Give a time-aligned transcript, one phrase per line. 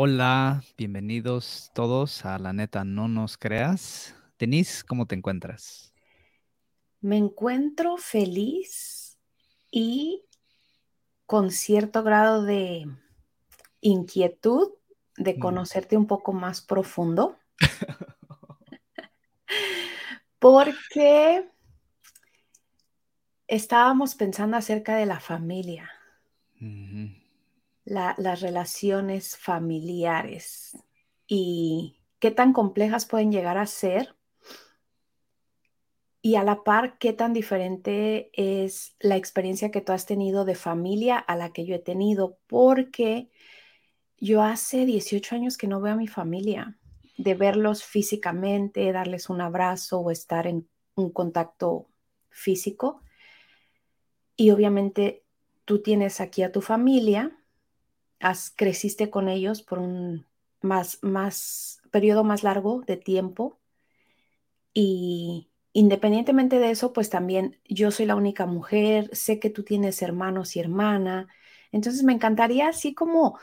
[0.00, 4.14] Hola, bienvenidos todos a La Neta No Nos Creas.
[4.38, 5.92] Denise, ¿cómo te encuentras?
[7.00, 9.18] Me encuentro feliz
[9.72, 10.24] y
[11.26, 12.86] con cierto grado de
[13.80, 14.70] inquietud
[15.16, 15.40] de Mm.
[15.40, 17.36] conocerte un poco más profundo.
[20.38, 21.50] Porque
[23.48, 25.90] estábamos pensando acerca de la familia.
[27.88, 30.76] La- las relaciones familiares
[31.26, 34.14] y qué tan complejas pueden llegar a ser
[36.20, 40.54] y a la par qué tan diferente es la experiencia que tú has tenido de
[40.54, 43.30] familia a la que yo he tenido, porque
[44.18, 46.76] yo hace 18 años que no veo a mi familia,
[47.16, 51.88] de verlos físicamente, darles un abrazo o estar en un contacto
[52.28, 53.00] físico.
[54.36, 55.24] Y obviamente
[55.64, 57.37] tú tienes aquí a tu familia,
[58.56, 60.26] creciste con ellos por un
[60.60, 63.58] más, más periodo más largo de tiempo.
[64.74, 70.02] Y independientemente de eso, pues también yo soy la única mujer, sé que tú tienes
[70.02, 71.28] hermanos y hermana,
[71.72, 73.38] entonces me encantaría así como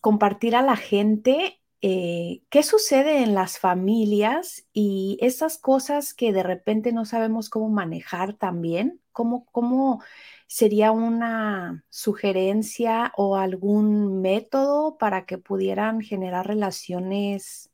[0.00, 6.42] compartir a la gente eh, qué sucede en las familias y esas cosas que de
[6.42, 10.02] repente no sabemos cómo manejar también, cómo, cómo
[10.46, 17.70] sería una sugerencia o algún método para que pudieran generar relaciones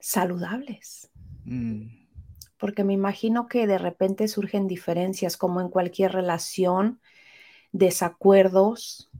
[0.00, 1.10] saludables.
[1.44, 2.06] Mm,
[2.56, 7.02] Porque me imagino que de repente surgen diferencias como en cualquier relación,
[7.72, 9.10] desacuerdos.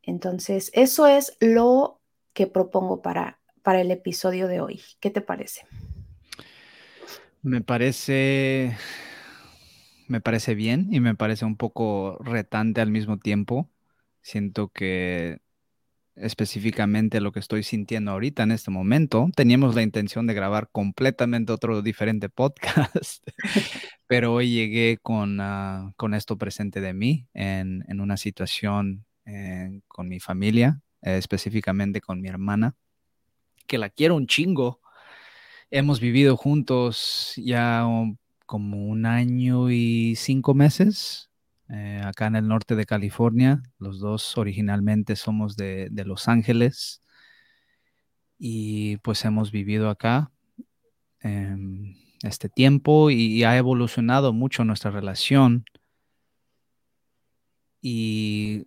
[0.00, 1.97] Entonces, eso es lo
[2.38, 4.80] que propongo para, para el episodio de hoy.
[5.00, 5.62] ¿Qué te parece?
[7.42, 8.76] Me parece,
[10.06, 13.68] me parece bien y me parece un poco retante al mismo tiempo.
[14.22, 15.40] Siento que
[16.14, 21.52] específicamente lo que estoy sintiendo ahorita en este momento, teníamos la intención de grabar completamente
[21.52, 23.26] otro diferente podcast,
[24.06, 29.80] pero hoy llegué con, ah, con esto presente de mí en, en una situación eh,
[29.88, 32.74] con mi familia, eh, específicamente con mi hermana,
[33.66, 34.80] que la quiero un chingo.
[35.70, 37.84] Hemos vivido juntos ya
[38.46, 41.28] como un año y cinco meses
[41.68, 43.62] eh, acá en el norte de California.
[43.78, 47.02] Los dos originalmente somos de, de Los Ángeles
[48.38, 50.30] y pues hemos vivido acá
[51.20, 55.64] em, este tiempo y ha evolucionado mucho nuestra relación.
[57.82, 58.66] Y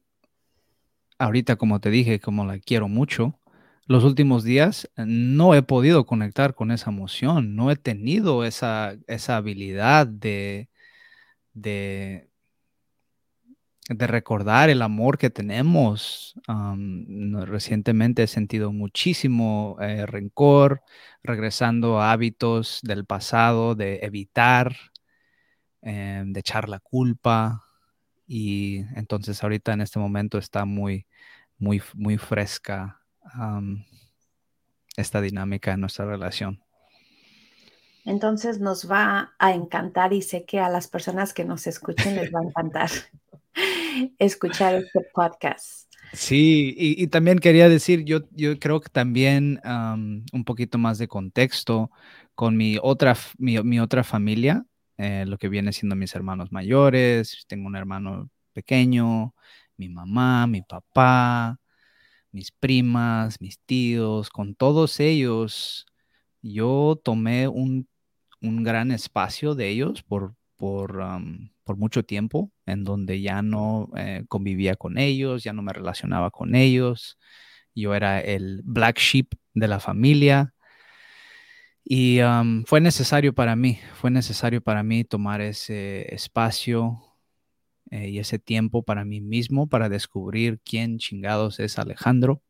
[1.22, 3.40] ahorita, como te dije, como la quiero mucho,
[3.86, 8.96] los últimos días eh, no he podido conectar con esa emoción, no he tenido esa,
[9.08, 10.70] esa habilidad de,
[11.54, 12.30] de,
[13.90, 16.36] de recordar el amor que tenemos.
[17.46, 20.82] Recientemente he sentido muchísimo eh, rencor,
[21.24, 24.76] regresando a hábitos del pasado, de evitar,
[25.82, 27.64] em, de echar la culpa.
[28.34, 31.06] Y entonces ahorita en este momento está muy,
[31.58, 33.02] muy, muy fresca
[34.96, 36.64] esta dinámica en nuestra relación.
[38.06, 42.34] Entonces nos va a encantar y sé que a las personas que nos escuchen les
[42.34, 42.90] va a encantar
[44.18, 45.94] escuchar este podcast.
[46.14, 50.98] Sí, y, y también quería decir, yo, yo creo que también am, un poquito más
[51.00, 51.92] de contexto
[52.34, 54.66] con mi otra, mi otra familia,
[55.02, 59.34] eh, lo que viene siendo mis hermanos mayores, tengo un hermano pequeño,
[59.78, 61.60] mi mamá, mi papá,
[62.32, 65.88] mis primas, mis tíos, con todos ellos,
[66.42, 67.88] yo tomé un,
[68.42, 71.04] un gran espacio de ellos por, por,
[71.64, 76.32] por mucho tiempo, en donde ya no eh, convivía con ellos, ya no me relacionaba
[76.32, 77.18] con ellos.
[77.76, 80.54] Yo era el black sheep de la familia.
[81.84, 82.20] Y
[82.66, 87.02] fue necesario para mí, fue necesario para mí tomar ese espacio
[87.90, 92.42] eh, y ese tiempo para mí mismo, para descubrir quién chingados es Alejandro.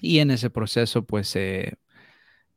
[0.00, 1.74] Y en ese proceso, pues, he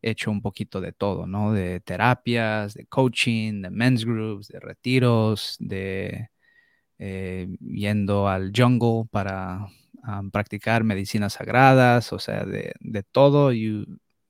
[0.01, 1.51] hecho un poquito de todo, ¿no?
[1.54, 6.30] De terapias, de coaching, de men's groups, de retiros, de
[7.00, 9.68] eh, yendo al jungle para
[10.07, 13.51] um, practicar medicinas sagradas, o sea, de, de todo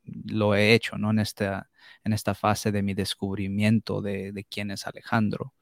[0.05, 1.11] lo he hecho, ¿no?
[1.11, 1.69] En esta,
[2.03, 5.53] en esta fase de mi descubrimiento de, de quién es Alejandro.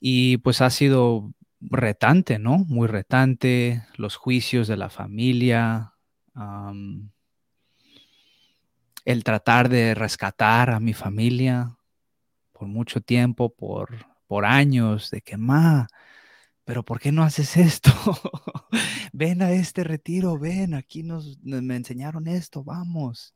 [0.00, 2.58] Y pues ha sido retante, ¿no?
[2.58, 5.94] Muy retante, los juicios de la familia,
[9.04, 11.76] el tratar de rescatar a mi familia
[12.52, 15.88] por mucho tiempo, por, por años, de que, ma,
[16.64, 17.90] pero ¿por qué no haces esto?
[19.12, 23.34] ven a este retiro, ven, aquí nos, me enseñaron esto, vamos.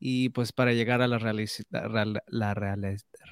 [0.00, 1.18] Y pues para llegar a la,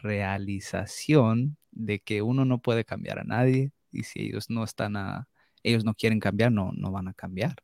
[0.02, 5.28] realización de que uno no puede cambiar a nadie y si ellos no están a,
[5.62, 7.56] ellos no quieren cambiar, no, no van a cambiar.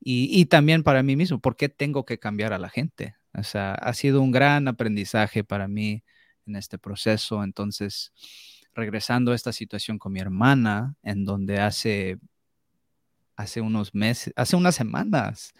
[0.00, 3.16] Y, y también para mí mismo, ¿por qué tengo que cambiar a la gente?
[3.34, 6.04] O sea, ha sido un gran aprendizaje para mí
[6.46, 7.42] en este proceso.
[7.44, 8.12] Entonces,
[8.74, 12.18] regresando a esta situación con mi hermana, en donde hace,
[13.36, 15.54] hace unos meses, hace unas semanas,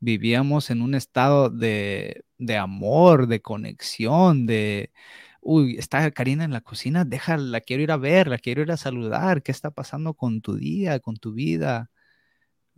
[0.00, 4.92] vivíamos en un estado de, de amor, de conexión, de,
[5.40, 8.72] uy, está Karina en la cocina, déjala, la quiero ir a ver, la quiero ir
[8.72, 11.90] a saludar, ¿qué está pasando con tu día, con tu vida?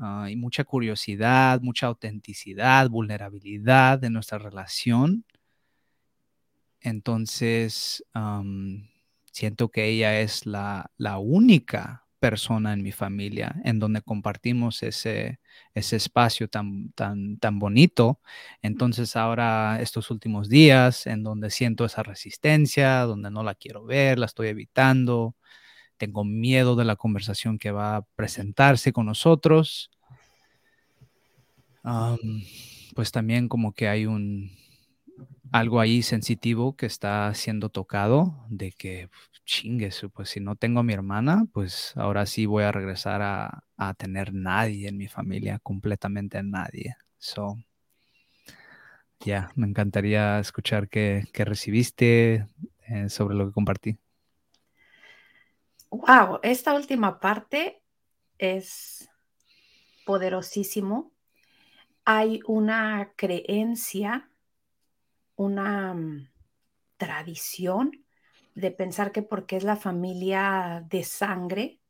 [0.00, 5.24] hay mucha curiosidad, mucha autenticidad, vulnerabilidad de nuestra relación.
[6.80, 8.02] Entonces,
[9.40, 15.40] siento que ella es la, la, única persona en mi familia en donde compartimos ese,
[15.74, 18.20] ese espacio tan, tan, tan bonito.
[18.60, 24.18] Entonces ahora estos últimos días en donde siento esa resistencia, donde no la quiero ver,
[24.18, 25.34] la estoy evitando,
[25.96, 29.90] tengo miedo de la conversación que va a presentarse con nosotros.
[32.94, 34.50] pues también como que hay un
[35.52, 39.08] algo ahí sensitivo que está siendo tocado de que
[39.50, 43.64] chingues, pues si no tengo a mi hermana, pues ahora sí voy a regresar a,
[43.76, 46.96] a tener nadie en mi familia, completamente nadie.
[47.18, 47.56] So,
[49.18, 52.46] ya, me encantaría escuchar qué, qué recibiste
[52.86, 53.98] eh, sobre lo que compartí.
[55.90, 57.82] Wow, esta última parte
[58.38, 59.10] es
[60.06, 61.10] poderosísimo.
[62.04, 64.30] Hay una creencia,
[65.34, 66.28] una mm,
[66.96, 67.90] tradición
[68.60, 71.80] de pensar que porque es la familia de sangre,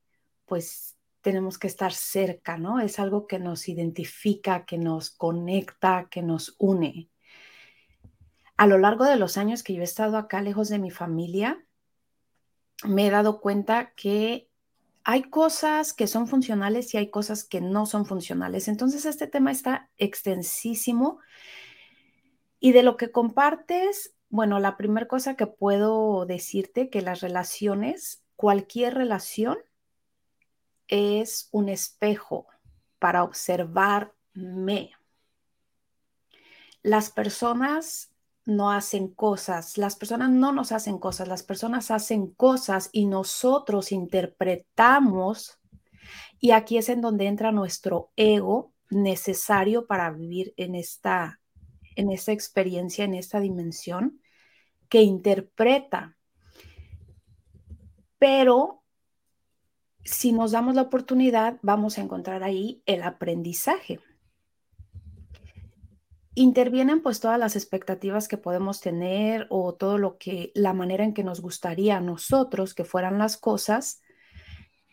[0.47, 2.81] pues tenemos que estar cerca, ¿no?
[2.81, 7.11] Es algo que nos identifica, que nos conecta, que nos une.
[8.57, 11.65] A lo largo de los años que yo he estado acá lejos de mi familia,
[12.85, 14.49] me he dado cuenta que
[15.05, 18.69] hay cosas que son funcionales y hay cosas que no son funcionales.
[18.69, 21.21] Entonces, este tema está extensísimo.
[22.59, 28.23] Y de lo que compartes, bueno, la primera cosa que puedo decirte que las relaciones,
[28.37, 29.59] cualquier relación,
[30.87, 32.47] es un espejo
[33.01, 34.93] para observarme.
[36.83, 38.13] Las personas
[38.45, 43.93] no hacen cosas, las personas no nos hacen cosas, las personas hacen cosas y nosotros
[43.93, 45.59] interpretamos
[46.39, 51.41] y aquí es en donde entra nuestro ego necesario para vivir en esta
[51.97, 54.20] en esta experiencia, en esta dimensión
[54.91, 56.19] que interpreta.
[58.19, 58.83] Pero
[60.05, 64.01] si nos damos la oportunidad, vamos a encontrar ahí el aprendizaje
[66.35, 71.15] intervienen pues todas las expectativas que podemos tener o todo lo que, la manera en
[71.15, 74.01] que nos gustaría a nosotros que fueran las cosas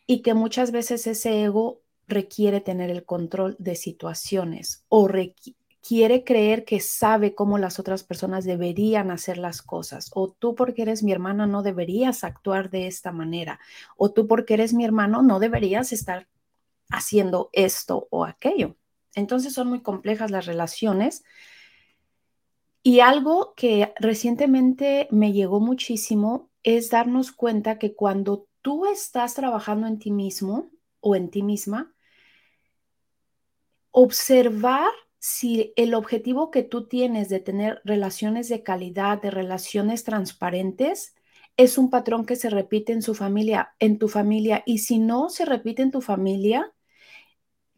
[0.06, 5.08] y que muchas veces ese ego requiere tener el control de situaciones o
[5.82, 10.82] quiere creer que sabe cómo las otras personas deberían hacer las cosas o tú porque
[10.82, 13.60] eres mi hermana no deberías actuar de esta manera
[13.96, 16.28] o tú porque eres mi hermano no deberías estar
[16.90, 18.76] haciendo esto o aquello.
[19.16, 21.24] Entonces son muy complejas las relaciones.
[22.84, 29.88] Y algo que recientemente me llegó muchísimo es darnos cuenta que cuando tú estás trabajando
[29.88, 30.70] en ti mismo
[31.00, 31.94] o en ti misma,
[33.92, 34.92] observar
[35.28, 41.16] si el objetivo que tú tienes de tener relaciones de calidad, de relaciones transparentes,
[41.58, 45.28] es un patrón que se repite en su familia, en tu familia, y si no
[45.28, 46.74] se repite en tu familia,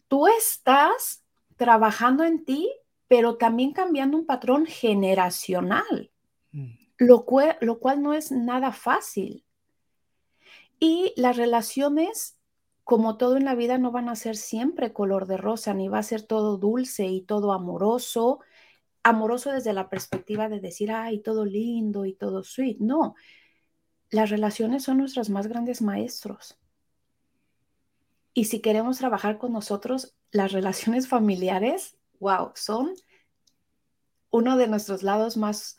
[0.07, 1.23] tú estás
[1.55, 2.71] trabajando en ti,
[3.07, 6.11] pero también cambiando un patrón generacional,
[6.51, 6.73] mm.
[6.99, 9.43] lo, cual, lo cual no es nada fácil.
[10.79, 12.38] Y las relaciones,
[12.89, 15.99] como todo en la vida, no van a ser siempre color de rosa, ni va
[15.99, 18.39] a ser todo dulce y todo amoroso,
[19.03, 22.79] amoroso desde la perspectiva de decir, ay, todo lindo y todo sweet.
[22.79, 23.13] No,
[24.09, 26.57] las relaciones son nuestros más grandes maestros.
[28.33, 32.95] Y si queremos trabajar con nosotros, las relaciones familiares, wow, son
[34.31, 35.77] uno de nuestros lados más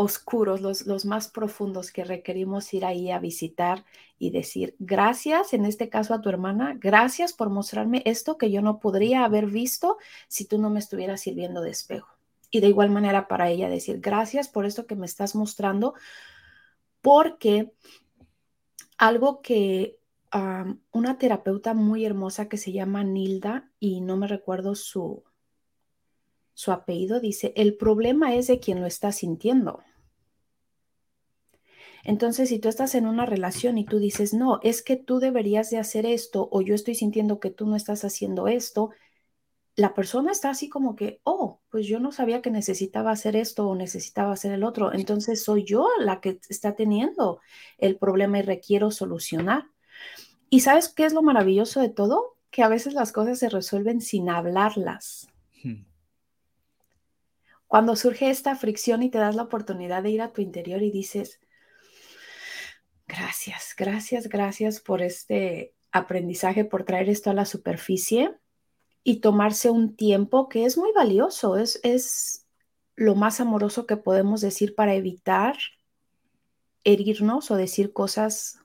[0.00, 3.84] oscuros, los, los, más profundos que requerimos ir ahí a visitar
[4.18, 8.62] y decir, gracias, en este caso a tu hermana, gracias por mostrarme esto que yo
[8.62, 12.16] no podría haber visto si tú no me estuvieras sirviendo de espejo.
[12.50, 15.92] Y de igual manera para ella decir, gracias por esto que me estás mostrando,
[17.02, 17.70] porque
[18.96, 19.98] algo que
[20.92, 25.24] una terapeuta muy hermosa que se llama Nilda y no me recuerdo su,
[26.54, 29.80] su apellido, dice, el problema es de quien lo está sintiendo.
[32.04, 35.70] Entonces, si tú estás en una relación y tú dices, no, es que tú deberías
[35.70, 38.90] de hacer esto o yo estoy sintiendo que tú no estás haciendo esto,
[39.76, 43.68] la persona está así como que, oh, pues yo no sabía que necesitaba hacer esto
[43.68, 44.92] o necesitaba hacer el otro.
[44.92, 47.40] Entonces soy yo la que está teniendo
[47.78, 49.66] el problema y requiero solucionar.
[50.50, 52.36] ¿Y sabes qué es lo maravilloso de todo?
[52.50, 55.28] Que a veces las cosas se resuelven sin hablarlas.
[55.62, 55.84] Hmm.
[57.68, 60.90] Cuando surge esta fricción y te das la oportunidad de ir a tu interior y
[60.90, 61.40] dices,
[63.10, 68.34] gracias, gracias, gracias por este aprendizaje, por traer esto a la superficie
[69.02, 72.46] y tomarse un tiempo que es muy valioso, es, es
[72.96, 75.56] lo más amoroso que podemos decir para evitar
[76.84, 78.60] herirnos o decir cosas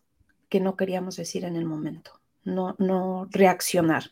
[0.50, 4.12] que no queríamos decir en el momento, no, no reaccionar.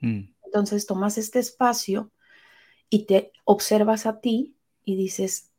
[0.00, 0.30] Mm.
[0.44, 2.10] Entonces tomas este espacio
[2.88, 5.50] y te observas a ti y dices,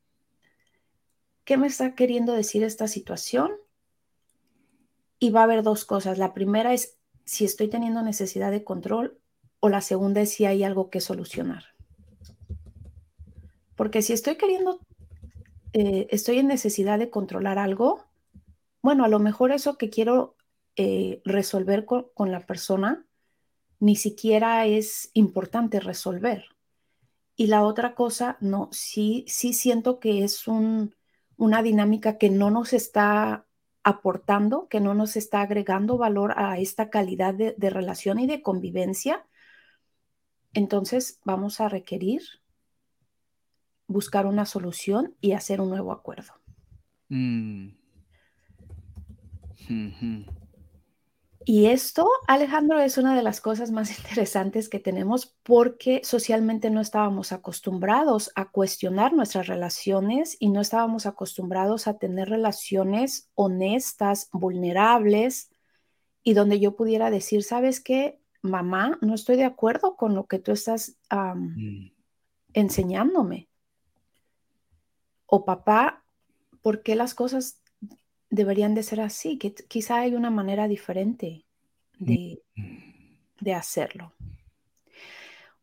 [1.43, 3.51] ¿qué me está queriendo decir esta situación?
[5.19, 6.17] Y va a haber dos cosas.
[6.17, 9.19] La primera es si estoy teniendo necesidad de control
[9.59, 11.63] o la segunda es si hay algo que solucionar.
[13.75, 14.79] Porque si estoy queriendo,
[15.73, 18.05] eh, estoy en necesidad de controlar algo,
[18.81, 20.35] bueno, a lo mejor eso que quiero
[20.75, 23.05] eh, resolver con, la persona
[23.79, 26.45] ni siquiera es importante resolver.
[27.35, 32.71] Y la otra cosa, no, sí, sí siento que es una dinámica que no nos
[32.73, 33.45] está
[33.85, 39.23] aportando, que no nos está agregando valor a esta calidad de, relación y de convivencia.
[40.53, 42.23] Entonces vamos a requerir
[43.87, 46.33] buscar una solución y hacer un nuevo acuerdo.
[47.09, 47.67] Mm.
[51.47, 56.81] Y esto, Alejandro, es una de las cosas más interesantes que tenemos porque socialmente no
[56.81, 65.51] estábamos acostumbrados a cuestionar nuestras relaciones y no estábamos acostumbrados a tener relaciones honestas, vulnerables
[66.23, 68.19] y donde yo pudiera decir, ¿sabes qué?
[68.41, 71.91] Mamá, no estoy de acuerdo con lo que tú estás mm.
[72.53, 73.49] enseñándome.
[75.27, 76.03] O papá,
[76.63, 77.61] ¿por qué las cosas
[78.35, 81.45] deberían de ser así, que quizá hay una manera diferente
[81.97, 82.41] de,
[83.39, 84.13] de hacerlo.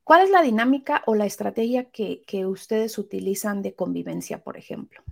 [0.04, 5.02] ¿Cuál es la dinámica o la estrategia que, ustedes utilizan de convivencia, por ejemplo?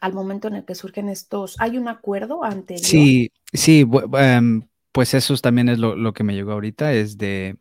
[0.00, 2.84] Al momento en el que surgen estos, ¿hay un acuerdo anterior?
[2.84, 3.86] Sí, sí,
[4.18, 7.56] em, pues eso también es lo, lo, que me llegó ahorita, es de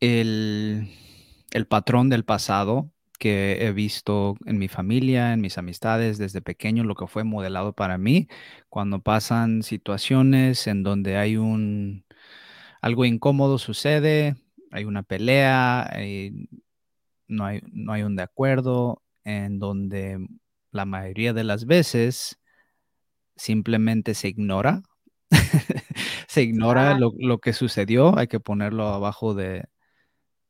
[0.00, 0.88] el,
[1.50, 6.84] el patrón del pasado que he visto en mi familia, en mis amistades desde pequeño,
[6.84, 8.28] lo que fue modelado para mí,
[8.68, 12.04] cuando pasan situaciones en donde hay un
[12.82, 14.36] algo incómodo sucede,
[14.70, 16.32] hay una pelea, eh,
[17.28, 20.18] no, hay, no hay un de acuerdo, en donde
[20.70, 22.38] la mayoría de las veces
[23.36, 24.82] simplemente se ignora,
[26.28, 29.64] se ignora lo, lo, que sucedió, hay que ponerlo abajo de,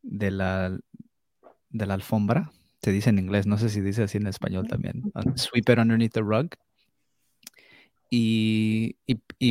[0.03, 0.77] de la,
[1.75, 5.03] de la alfombra, se dice en inglés, no sé si dice así en español también,
[5.35, 6.51] sweep it underneath the rug.
[8.11, 8.97] Y,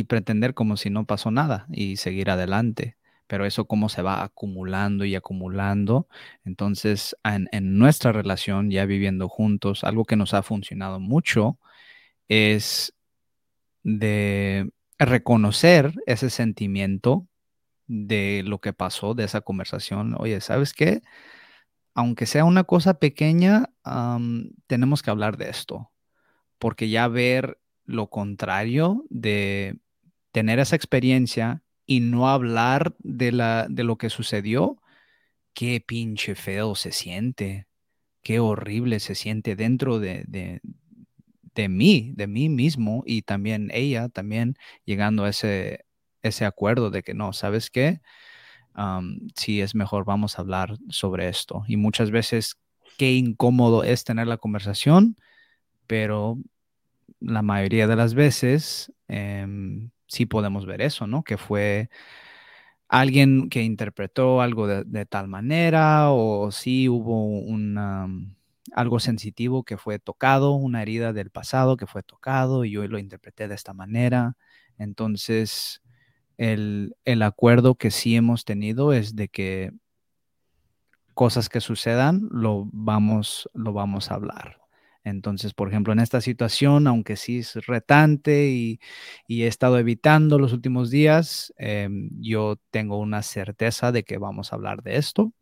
[0.08, 2.96] pretender como si no pasó nada y seguir adelante.
[3.26, 6.08] Pero eso como se va acumulando y acumulando.
[6.44, 11.58] Entonces, en, en nuestra relación, ya viviendo juntos, algo que nos ha funcionado mucho
[12.28, 12.94] es
[13.82, 17.26] de reconocer ese sentimiento
[17.86, 20.14] de lo que pasó, de esa conversación.
[20.18, 21.02] Oye, ¿sabes qué?
[21.94, 23.70] Aunque sea una cosa pequeña,
[24.66, 25.90] tenemos que hablar de esto,
[26.58, 29.78] porque ya ver lo contrario de
[30.32, 34.80] tener esa experiencia y no hablar de, la, de lo que sucedió,
[35.54, 37.66] qué pinche feo se siente,
[38.22, 40.60] qué horrible se siente dentro de, de,
[41.54, 45.84] de mí, de mí mismo y también ella, también llegando a ese,
[46.22, 48.00] ese acuerdo de que no, ¿sabes qué?
[49.36, 51.64] Si es mejor, vamos a hablar sobre esto.
[51.68, 52.56] Y muchas veces,
[52.98, 55.16] qué incómodo es tener la conversación,
[55.86, 56.38] pero
[57.20, 61.22] la mayoría de las veces em, sí podemos ver eso, ¿no?
[61.24, 61.90] Que fue
[62.88, 68.36] alguien que interpretó algo de, tal manera o sí hubo un,
[68.72, 72.98] algo sensitivo que fue tocado, una herida del pasado que fue tocado y yo lo
[72.98, 74.36] interpreté de esta manera.
[74.78, 75.82] Entonces,
[76.38, 79.72] el, acuerdo que sí hemos tenido es de que
[81.14, 84.60] cosas que sucedan lo vamos, lo vamos a hablar.
[85.04, 88.80] Entonces, por ejemplo, en esta situación, aunque sí es retante y,
[89.28, 94.56] he estado evitando los últimos días, em, yo tengo una certeza de que vamos a
[94.56, 95.32] hablar de esto.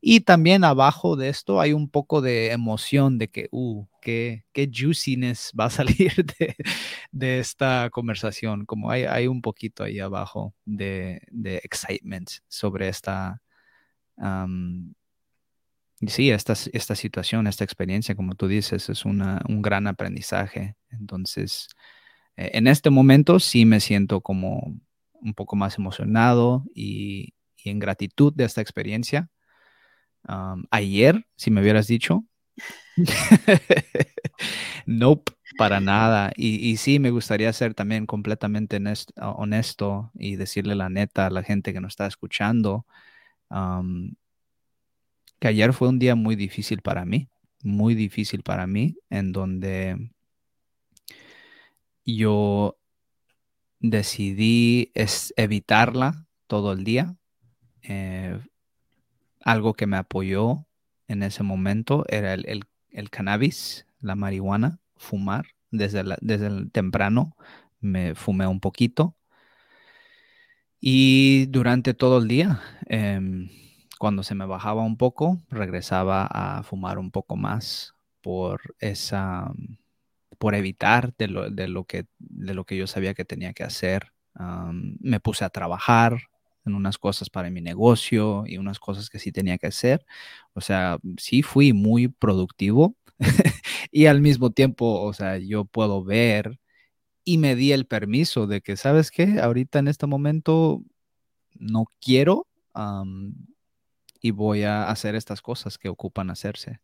[0.00, 4.70] Y también abajo de esto hay un poco de emoción de que, uh, qué, qué
[4.72, 6.12] juiciness va a salir
[7.12, 8.66] de, esta conversación.
[8.66, 11.20] Como hay, hay, un poquito ahí abajo de,
[11.62, 13.40] excitement sobre esta,
[16.06, 20.76] sí, esta, esta situación, esta experiencia, como tú dices, es una, un gran aprendizaje.
[20.90, 21.68] Entonces,
[22.36, 24.74] eh, en este momento sí me siento como
[25.22, 29.30] un poco más emocionado y, en gratitud de esta experiencia.
[30.70, 32.24] Ayer, si me hubieras dicho,
[34.86, 36.32] nope, para nada.
[36.36, 38.80] Y, sí, me gustaría ser también completamente
[39.20, 42.86] honesto y decirle la neta a la gente que nos está escuchando
[45.42, 47.28] que ayer fue un día muy difícil para mí,
[47.64, 50.12] muy difícil para mí, en donde
[52.04, 52.78] yo
[53.80, 54.92] decidí
[55.36, 57.16] evitarla todo el día.
[57.82, 58.38] Eh,
[59.44, 60.66] algo que me apoyó
[61.08, 62.64] en ese momento era el,
[63.10, 65.46] cannabis, la marihuana, fumar.
[65.70, 67.36] Desde, desde el temprano
[67.80, 69.16] me fumé un poquito.
[70.80, 73.48] Y durante todo el día em,
[73.98, 79.52] cuando se me bajaba un poco, regresaba a fumar un poco más por esa,
[80.38, 84.12] por evitar de lo, que, de lo que yo sabía que tenía que hacer.
[85.00, 86.31] me puse a trabajar
[86.64, 90.04] en unas cosas para mi negocio y unas cosas que sí tenía que hacer.
[90.54, 92.96] O sea, sí fui muy productivo
[93.90, 96.58] y al mismo tiempo, o sea, yo puedo ver
[97.24, 99.40] y me di el permiso de que, ¿sabes qué?
[99.40, 100.82] Ahorita en este momento
[101.54, 102.46] no quiero
[104.20, 106.80] y voy a hacer estas cosas que ocupan hacerse.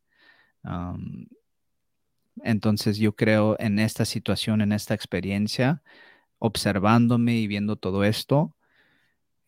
[2.45, 5.83] entonces yo creo en esta situación, en esta experiencia,
[6.39, 8.55] observándome y viendo todo esto,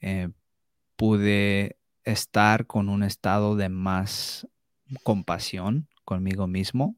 [0.00, 0.30] eh,
[0.97, 4.47] pude estar con un estado de más
[5.02, 6.97] compasión conmigo mismo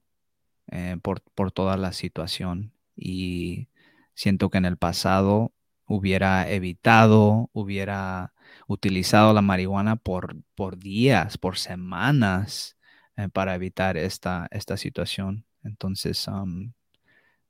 [0.69, 2.73] eh, por, por, toda la situación.
[2.97, 3.69] Y
[4.15, 5.53] siento que en el pasado
[5.87, 8.33] hubiera evitado, hubiera
[8.67, 12.77] utilizado la marihuana por, por días, por semanas
[13.17, 15.45] eh, para evitar esta, esta situación.
[15.65, 16.29] Entonces,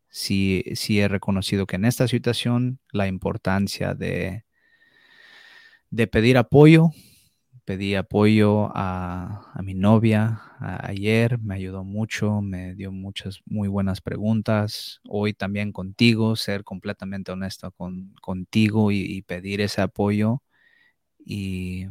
[0.09, 4.45] sí, sí he reconocido que en esta situación la importancia de,
[5.92, 6.90] de pedir apoyo,
[7.66, 15.00] pedí apoyo a, mi novia ayer, me ayudó mucho, me dio muchas muy buenas preguntas.
[15.09, 20.42] Hoy también contigo, ser completamente honesto con, contigo y, pedir ese apoyo
[21.18, 21.87] y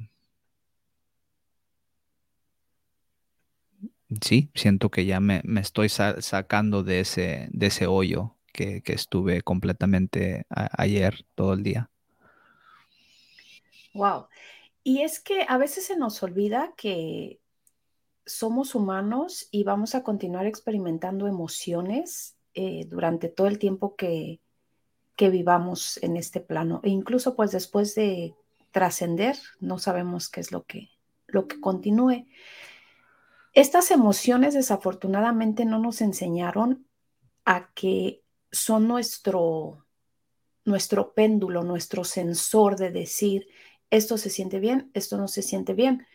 [4.21, 10.45] sí, siento que ya me, estoy sacando de ese, de ese hoyo que, estuve completamente
[10.49, 11.91] ayer todo el día.
[13.93, 14.27] Wow.
[14.83, 17.39] Y es que a veces se nos olvida que
[18.25, 24.39] somos humanos y vamos a continuar experimentando emociones eh, durante todo el tiempo que,
[25.15, 26.81] que vivamos en este plano.
[26.83, 28.35] E incluso pues después de
[28.71, 30.89] trascender, no sabemos qué es lo que,
[31.27, 32.25] lo que continúe.
[33.53, 36.87] Estas emociones desafortunadamente no nos enseñaron
[37.45, 39.85] a que son nuestro,
[40.63, 43.47] nuestro péndulo, nuestro sensor de decir,
[43.91, 46.07] esto se siente bien, esto no se siente bien,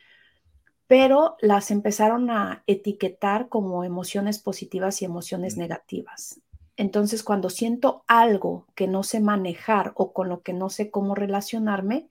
[0.89, 6.41] pero las empezaron a etiquetar como emociones positivas y emociones negativas.
[6.77, 11.15] Entonces, cuando siento algo que no sé manejar o con lo que no sé cómo
[11.15, 12.09] relacionarme,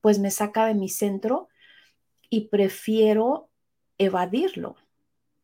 [0.00, 1.48] pues me saca de mi centro
[2.30, 3.48] y prefiero
[3.98, 4.76] evadirlo,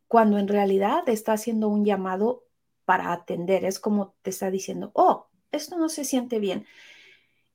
[0.09, 2.45] cuando en realidad está haciendo un llamado
[2.85, 3.65] para atender.
[3.65, 6.67] Es como te está diciendo, oh, esto no se siente bien.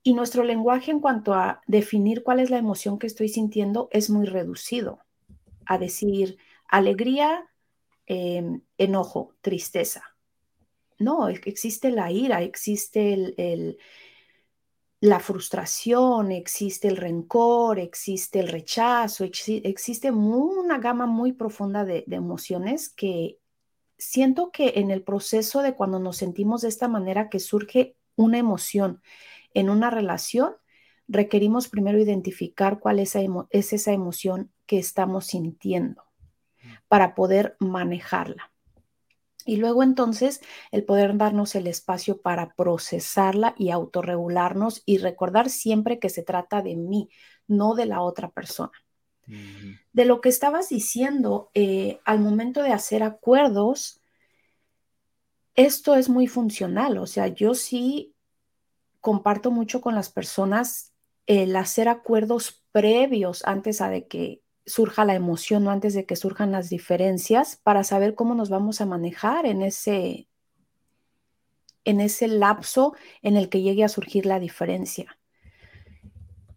[0.08, 4.10] Y nuestro lenguaje en cuanto a definir cuál es la emoción que estoy sintiendo es
[4.10, 5.00] muy reducido.
[5.66, 7.50] A decir alegría,
[8.06, 10.16] em, enojo, tristeza.
[10.98, 13.80] No, existe la ira, existe el,
[15.02, 22.88] la frustración, existe el rencor, existe el rechazo, existe una gama muy profunda de, emociones
[22.88, 23.40] que
[23.98, 28.38] siento que en el proceso de cuando nos sentimos de esta manera que surge una
[28.38, 29.02] emoción
[29.60, 30.54] en una relación,
[31.08, 36.04] requerimos primero identificar cuál es esa emoción que estamos sintiendo
[36.88, 38.52] para poder manejarla.
[39.46, 40.42] Y luego entonces
[40.72, 46.62] el poder darnos el espacio para procesarla y autorregularnos y recordar siempre que se trata
[46.62, 47.10] de mí,
[47.48, 48.74] no de la otra persona.
[49.92, 54.02] De lo que estabas diciendo, eh, al momento de hacer acuerdos,
[55.56, 58.14] esto es muy funcional, o sea, yo sí
[59.02, 60.94] comparto mucho con las personas
[61.26, 66.16] el hacer acuerdos previos antes a de que surja la emoción o antes de que
[66.16, 70.28] surjan las diferencias para saber cómo nos vamos a manejar en ese
[71.86, 75.18] en ese lapso en el que llegue a surgir la diferencia.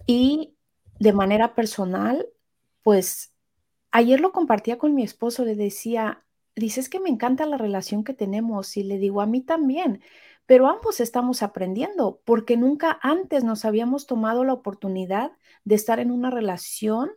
[0.04, 0.54] Y
[0.98, 2.26] de manera personal,
[2.82, 3.32] pues
[3.92, 6.24] ayer lo compartía con mi esposo, le decía,
[6.56, 10.02] dices que me encanta la relación que tenemos y le digo a mí también,
[10.50, 15.30] pero ambos estamos aprendiendo porque nunca antes nos habíamos tomado la oportunidad
[15.62, 17.12] de estar en una relación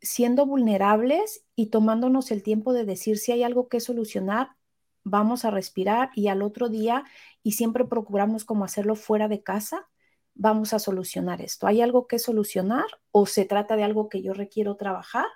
[0.00, 4.56] siendo vulnerables y tomándonos el tiempo de decir si hay algo que solucionar,
[5.04, 7.04] vamos a respirar y al otro día,
[7.44, 9.86] y siempre procuramos como hacerlo fuera de casa,
[10.34, 11.68] vamos a solucionar esto.
[11.68, 15.26] ¿Hay algo que solucionar o se trata de algo que yo requiero trabajar?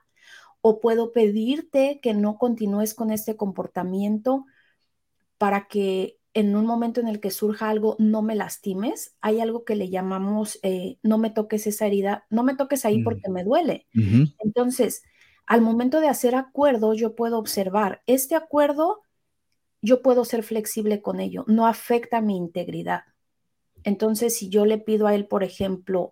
[0.61, 4.45] ¿O puedo pedirte que no continúes con este comportamiento
[5.39, 9.17] para que en un momento en el que surja algo, no me lastimes.
[9.21, 12.99] Hay algo que le llamamos, eh, no me toques esa herida, no me toques ahí
[12.99, 13.05] mm.
[13.05, 13.87] porque me duele.
[14.39, 15.03] Entonces,
[15.47, 19.03] al momento de hacer acuerdos, yo puedo observar, este acuerdo,
[19.83, 23.03] yo puedo ser flexible con ello, no afecta mi integridad.
[23.83, 26.11] Entonces, si yo le pido a él, por ejemplo,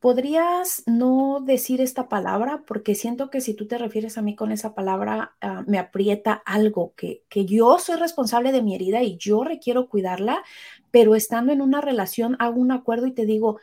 [0.00, 2.64] ¿Podrías no decir esta palabra?
[2.66, 6.42] Porque siento que si tú te refieres a mí con esa palabra, ah, me aprieta
[6.46, 10.42] algo, que, que yo soy responsable de mi herida y yo requiero cuidarla,
[10.90, 13.60] pero estando en una relación hago un acuerdo y te digo,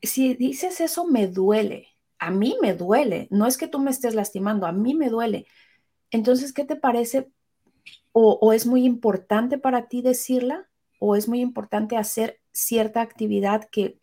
[0.00, 4.14] si dices eso me duele, a mí me duele, no es que tú me estés
[4.14, 5.46] lastimando, a mí me duele.
[6.10, 7.28] Entonces, ¿qué te parece?
[8.12, 10.70] ¿O, es muy importante para ti decirla?
[11.00, 13.98] ¿O es muy importante hacer cierta actividad que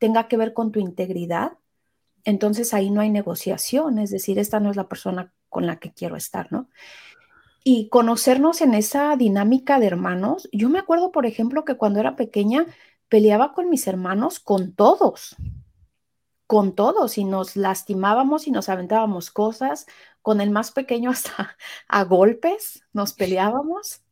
[0.00, 1.52] tenga que ver con tu integridad,
[2.24, 5.92] entonces ahí no hay negociación, es decir, esta no es la persona con la que
[5.92, 6.68] quiero estar, ¿no?
[7.62, 12.16] Y conocernos en esa dinámica de hermanos, yo me acuerdo, por ejemplo, que cuando era
[12.16, 12.66] pequeña
[13.08, 15.36] peleaba con mis hermanos, con todos,
[16.46, 19.86] con todos, y nos lastimábamos y nos aventábamos cosas,
[20.22, 24.02] con el más pequeño hasta a golpes, nos peleábamos.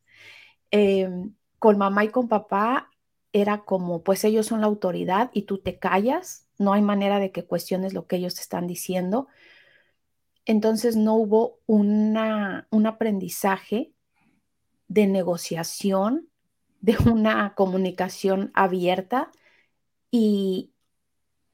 [0.71, 2.91] Em, con mamá y con papá
[3.33, 7.31] era como, pues ellos son la autoridad y tú te callas, no hay manera de
[7.31, 9.29] que cuestiones lo que ellos te están diciendo.
[10.45, 13.93] Entonces no hubo una, un aprendizaje
[14.89, 16.29] de negociación,
[16.81, 19.31] de una comunicación abierta
[20.11, 20.73] y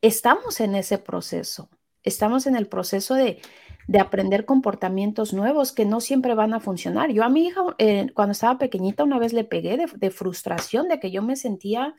[0.00, 1.68] estamos en ese proceso,
[2.02, 3.40] estamos en el proceso de
[3.86, 7.10] de aprender comportamientos nuevos que no siempre van a funcionar.
[7.10, 11.00] Yo a mi hija, eh, cuando estaba pequeñita, una vez le pegué de, frustración, de
[11.00, 11.94] que yo me sentía,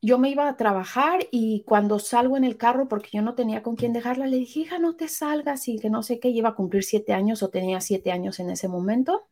[0.00, 3.62] yo me iba a trabajar y cuando salgo en el carro, porque yo no tenía
[3.62, 6.50] con quién dejarla, le dije, hija, no te salgas y que no sé qué, iba
[6.50, 9.28] a cumplir siete años o tenía siete años en ese momento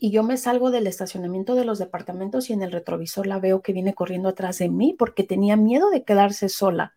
[0.00, 3.62] y yo me salgo del estacionamiento de los departamentos y en el retrovisor la veo
[3.62, 6.94] que viene corriendo atrás de mí porque tenía miedo de quedarse sola.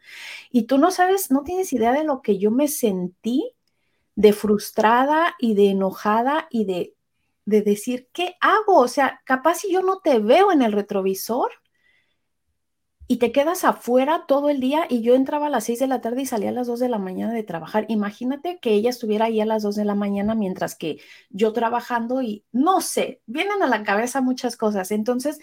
[0.52, 3.54] Y tú no sabes, no tienes idea de lo que yo me sentí
[4.16, 6.96] de frustrada y de enojada y de,
[7.46, 8.80] de decir, ¿qué hago?
[8.80, 11.52] O sea, capaz si yo no te veo en el retrovisor,
[13.08, 16.02] y te quedas afuera todo el día y yo entraba a las 6 de la
[16.02, 17.86] tarde y salía a las 2 de la mañana de trabajar.
[17.90, 22.22] Imagínate que ella estuviera ahí a las 2 de la mañana mientras que yo trabajando
[22.22, 24.92] y no sé, vienen a la cabeza muchas cosas.
[24.92, 25.40] Entonces,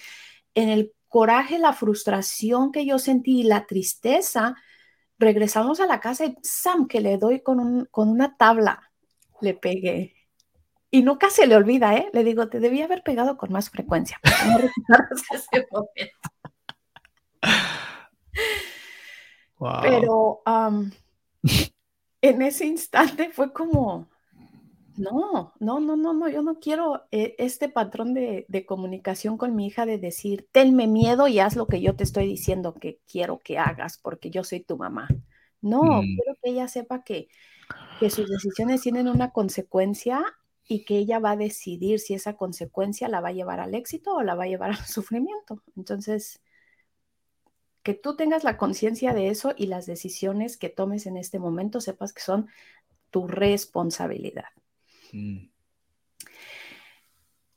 [0.54, 4.56] en el coraje, la frustración que yo sentí y la tristeza,
[5.18, 8.90] regresamos a la casa y Sam, que le doy con, con una tabla,
[9.40, 10.14] le pegué.
[10.90, 12.10] Y nunca se le olvida, ¿eh?
[12.12, 14.18] Le digo, te debía haber pegado con más frecuencia.
[15.30, 16.29] Ese momento.
[19.82, 20.42] Pero
[22.22, 24.08] en ese instante fue como,
[24.96, 29.66] no, no, no, no, no, yo no quiero eh, este patrón de, comunicación con mi
[29.66, 33.38] hija de decir, tenme miedo y haz lo que yo te estoy diciendo que quiero
[33.38, 35.08] que hagas porque yo soy tu mamá.
[35.60, 36.16] No, mm.
[36.16, 37.28] quiero que ella sepa que,
[37.98, 40.24] que sus decisiones tienen una consecuencia
[40.66, 44.14] y que ella va a decidir si esa consecuencia la va a llevar al éxito
[44.14, 45.62] o la va a llevar al sufrimiento.
[45.76, 46.40] Entonces,
[47.82, 51.80] que tú tengas la conciencia de eso y las decisiones que tomes en este momento
[51.80, 52.48] sepas que son
[53.10, 54.48] tu responsabilidad.
[55.12, 55.48] Mm.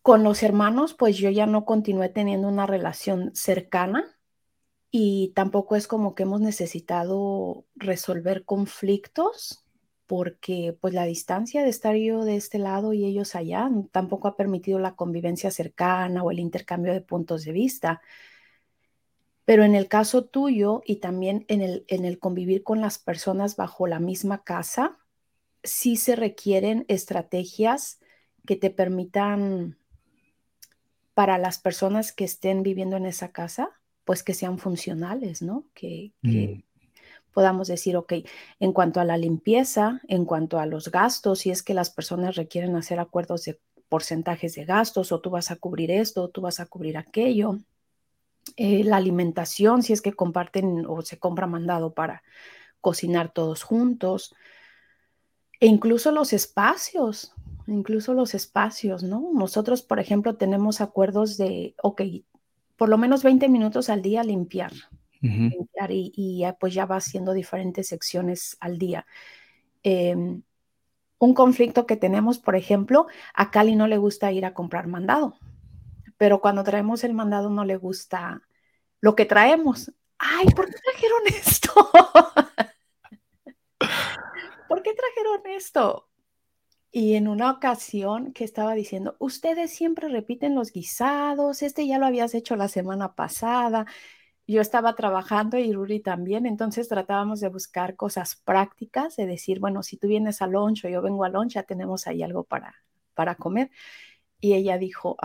[0.02, 4.18] Con los hermanos, pues yo ya no continué teniendo una relación cercana
[4.92, 9.64] y tampoco es como que hemos necesitado resolver conflictos
[10.06, 14.36] porque pues la distancia de estar yo de este lado y ellos allá tampoco ha
[14.36, 18.02] permitido la convivencia cercana o el intercambio de puntos de vista.
[19.46, 23.56] Pero en el caso tuyo y también en el, en el convivir con las personas
[23.56, 24.98] bajo la misma casa,
[25.64, 28.00] sí se requieren estrategias
[28.46, 29.78] que te permitan
[31.14, 33.70] para las personas que estén viviendo en esa casa,
[34.04, 35.66] pues que sean funcionales, ¿no?
[35.74, 36.64] Que, mm.
[37.34, 38.14] podamos decir, ok,
[38.60, 42.36] en cuanto a la limpieza, en cuanto a los gastos, si es que las personas
[42.36, 46.42] requieren hacer acuerdos de porcentajes de gastos, o tú vas a cubrir esto, o tú
[46.42, 47.60] vas a cubrir aquello,
[48.58, 52.24] eh, la alimentación, si es que comparten o se compra mandado para
[52.82, 54.36] cocinar todos juntos,
[55.60, 57.34] e incluso los espacios,
[57.68, 59.32] incluso los espacios, ¿no?
[59.34, 62.02] Nosotros, por ejemplo, tenemos acuerdos de, ok,
[62.76, 64.74] por lo menos 20 minutos al día limpiar,
[65.22, 69.06] limpiar y, pues ya va haciendo diferentes secciones al día.
[69.84, 70.42] Em,
[71.18, 75.38] un conflicto que tenemos, por ejemplo, a Cali no le gusta ir a comprar mandado,
[76.24, 78.42] pero cuando traemos el mandado no le gusta
[79.02, 79.92] lo que traemos.
[80.18, 81.92] Ay, ¿por qué trajeron esto?
[84.70, 86.08] ¿Por qué trajeron esto?
[86.92, 92.06] Y en una ocasión que estaba diciendo, ustedes siempre repiten los guisados, este ya lo
[92.06, 93.86] habías hecho la semana pasada.
[94.48, 99.84] Yo estaba trabajando y Ruri también, entonces tratábamos de buscar cosas prácticas, de decir, bueno,
[99.84, 102.76] si tú vienes al lunch o yo vengo al lunch, ya tenemos ahí algo para,
[103.14, 103.72] para comer.
[104.40, 105.18] Y ella dijo,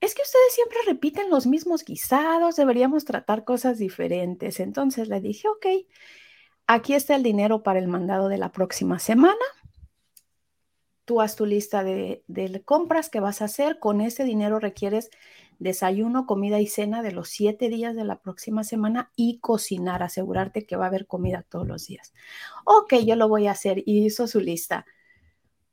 [0.00, 4.60] es que ustedes siempre repiten los mismos guisados, deberíamos tratar cosas diferentes.
[4.60, 5.66] Entonces le dije, ok,
[6.66, 9.44] aquí está el dinero para el mandado de la próxima semana
[11.08, 12.22] tú haz tu lista de,
[12.66, 13.78] compras que vas a hacer.
[13.78, 15.08] Con ese dinero requieres
[15.58, 20.66] desayuno, comida y cena de los siete días de la próxima semana y cocinar, asegurarte
[20.66, 22.12] que va a haber comida todos los días.
[22.66, 23.82] Ok, yo lo voy a hacer.
[23.86, 24.84] Y hizo su lista.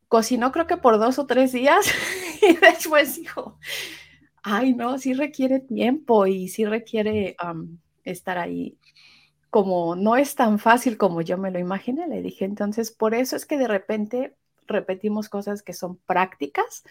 [0.07, 1.85] Cocinó creo que por dos o tres días
[2.41, 3.59] y después dijo,
[4.45, 7.35] ay no, sí requiere tiempo y sí requiere
[8.03, 8.77] estar ahí.
[9.49, 13.35] Como no es tan fácil como yo me lo imaginé, le dije, entonces por eso
[13.35, 14.35] es que de repente
[14.67, 16.83] repetimos cosas que son prácticas,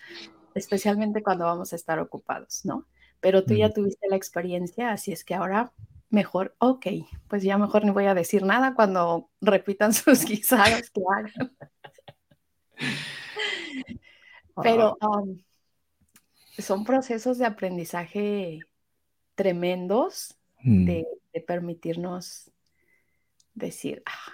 [0.54, 2.86] especialmente cuando vamos a estar ocupados, ¿no?
[3.20, 5.72] Pero tú ya tuviste la experiencia, así es que ahora
[6.10, 6.86] mejor, ok,
[7.28, 11.56] pues ya mejor no voy a decir nada cuando repitan sus guisados que hagan.
[14.62, 15.38] Pero um,
[16.58, 18.60] son procesos de aprendizaje
[19.34, 20.84] tremendos mm.
[20.84, 21.06] de,
[21.46, 22.50] permitirnos
[23.54, 24.32] decir, ah,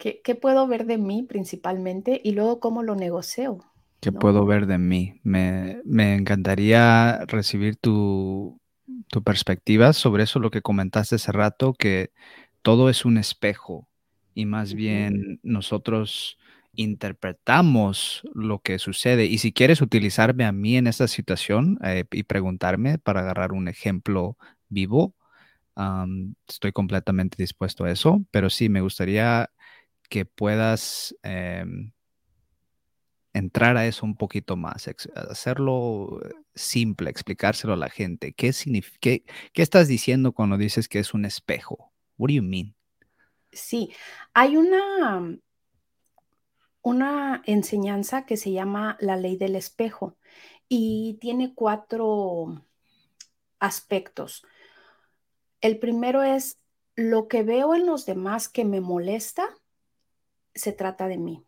[0.00, 3.58] ¿Qué, puedo ver de mí principalmente y luego cómo lo negocio?
[4.00, 5.20] ¿Qué puedo ver de mí?
[5.24, 5.82] Me,
[6.14, 8.58] encantaría recibir tu,
[9.22, 12.12] perspectiva sobre eso, lo que comentaste hace rato, que
[12.62, 13.88] todo es un espejo
[14.34, 16.38] y más bien nosotros
[16.74, 19.24] interpretamos lo que sucede.
[19.26, 23.68] Y si quieres utilizarme a mí en esta situación eh, y preguntarme para agarrar un
[23.68, 24.36] ejemplo
[24.68, 25.14] vivo,
[26.46, 29.50] estoy completamente dispuesto a eso, pero sí, me gustaría
[30.08, 31.92] que puedas em,
[33.32, 36.20] entrar a eso un poquito más, hacerlo
[36.54, 38.32] simple, explicárselo a la gente.
[38.32, 38.52] ¿Qué,
[39.00, 41.92] qué, ¿Qué estás diciendo cuando dices que es un espejo?
[42.18, 42.74] What do you mean?
[43.52, 43.92] Sí,
[44.34, 45.38] hay una,
[46.82, 50.16] una enseñanza que se llama la ley del espejo
[50.68, 52.64] y tiene cuatro
[53.58, 54.44] aspectos.
[55.60, 56.58] El primero es
[56.96, 59.48] lo que veo en los demás que me molesta,
[60.54, 61.44] se trata de mí.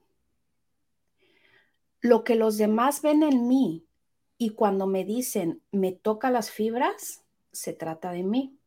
[2.01, 3.87] Lo que los demás ven en mí
[4.39, 8.59] y cuando me dicen me toca las fibras, se trata de mí.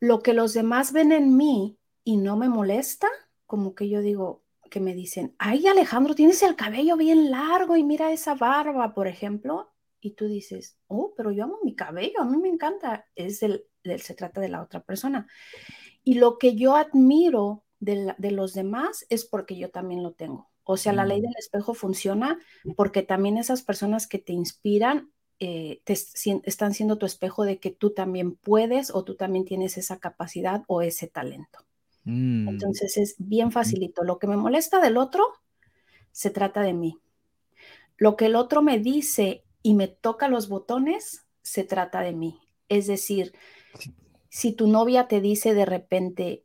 [0.00, 3.08] Lo que los demás ven en mí y no me molesta,
[3.46, 7.84] como que yo digo, que me dicen, ay Alejandro, tienes el cabello bien largo y
[7.84, 12.24] mira esa barba, por ejemplo, y tú dices, oh, pero yo amo mi cabello, a
[12.24, 13.64] mí me encanta, es del,
[13.98, 15.26] se trata de la otra persona.
[16.04, 20.50] Y lo que yo admiro de, los demás es porque yo también lo tengo.
[20.64, 21.22] O sea, la ley mm.
[21.22, 22.38] del espejo funciona
[22.76, 27.70] porque también esas personas que te inspiran eh, te, están siendo tu espejo de que
[27.70, 31.65] tú también puedes o tú también tienes esa capacidad o ese talento.
[32.06, 32.48] Mm.
[32.48, 34.02] Entonces es bien facilito.
[34.04, 35.26] Lo que me molesta del otro
[36.12, 36.98] se trata de mí.
[37.98, 42.40] Lo que el otro me dice y me toca los botones se trata de mí.
[42.68, 43.32] Es decir,
[44.30, 46.44] si tu novia te dice de repente,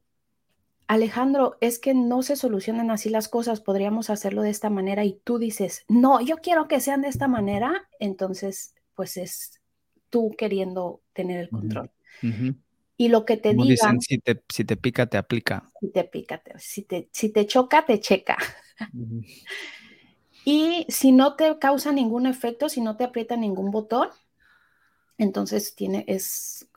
[0.87, 5.21] Alejandro, es que no se solucionan así las cosas, podríamos hacerlo de esta manera y
[5.23, 9.61] tú dices, no, yo quiero que sean de esta manera, entonces pues es
[10.09, 11.91] tú queriendo tener el control.
[13.01, 13.99] Y lo que te digan...
[13.99, 15.67] si te, si te pica, te aplica.
[15.79, 18.37] Si te pica, si, te, si te choca, te checa.
[20.45, 24.09] y si no te causa ningún efecto, si no te aprieta ningún botón,
[25.17, 26.69] entonces tiene, es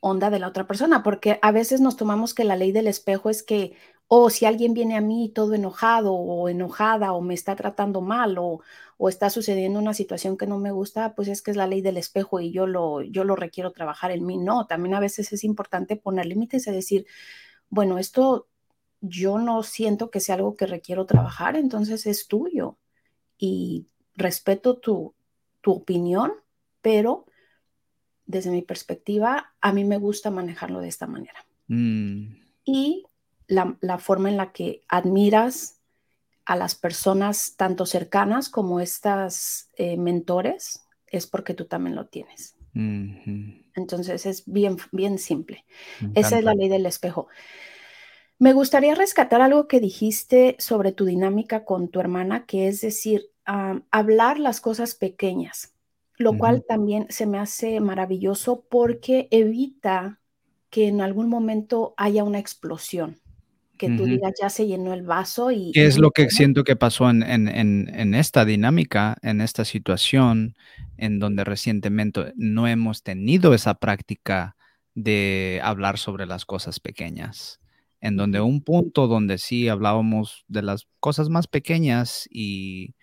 [0.00, 3.28] onda de la otra persona, porque a veces nos tomamos que la ley del espejo
[3.28, 3.76] es que,
[4.08, 8.38] O si alguien viene a mí todo enojado o enojada o me está tratando mal
[8.38, 8.60] o,
[8.98, 11.80] o está sucediendo una situación que no me gusta, pues es que es la ley
[11.80, 14.38] del espejo y yo lo, yo lo requiero trabajar en mí.
[14.38, 17.06] No, también a veces es importante poner límites y decir,
[17.68, 18.46] bueno, esto
[19.00, 22.76] yo no siento que sea algo que requiero trabajar, entonces es tuyo
[23.38, 25.14] y respeto tu,
[25.60, 26.32] tu opinión,
[26.80, 27.26] pero
[28.26, 31.44] desde mi perspectiva, a mí me gusta manejarlo de esta manera.
[31.68, 32.36] Mm.
[32.64, 33.04] Y
[33.46, 35.80] la, la, forma en la que admiras
[36.44, 42.56] a las personas tanto cercanas como estas eh, mentores es porque tú también lo tienes.
[42.72, 43.66] Mm -hmm.
[43.74, 45.64] Entonces es bien, bien simple.
[46.14, 47.28] Esa es la ley del espejo.
[48.38, 53.30] Me gustaría rescatar algo que dijiste sobre tu dinámica con tu hermana, que es decir,
[53.48, 55.74] um, hablar las cosas pequeñas,
[56.18, 56.38] lo uh -huh.
[56.38, 60.20] cual también se me hace maravilloso porque evita
[60.70, 63.20] que en algún momento haya una explosión,
[63.76, 64.10] que tú uh -huh.
[64.10, 65.72] digas ya se llenó el vaso y...
[65.72, 69.64] ¿Qué es lo que siento que pasó en, en, en, en esta dinámica, en esta
[69.64, 70.54] situación,
[70.96, 74.56] en donde recientemente no hemos tenido esa práctica
[74.94, 77.60] de hablar sobre las cosas pequeñas?
[78.00, 82.94] en donde un punto donde sí hablábamos de las cosas más pequeñas y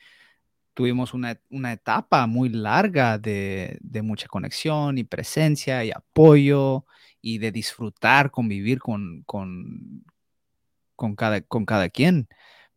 [0.74, 6.86] tuvimos una, una etapa muy larga de, de, mucha conexión y presencia y apoyo
[7.22, 10.04] y de disfrutar, convivir con, con,
[10.96, 12.28] con, cada, con cada quien.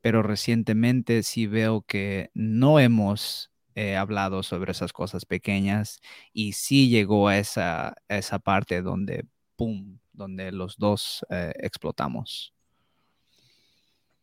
[0.01, 6.01] Pero recientemente sí veo que no hemos eh, hablado sobre esas cosas pequeñas
[6.33, 9.27] y sí llegó a esa, a esa parte donde,
[9.57, 12.55] ¡pum!, donde los dos eh, explotamos.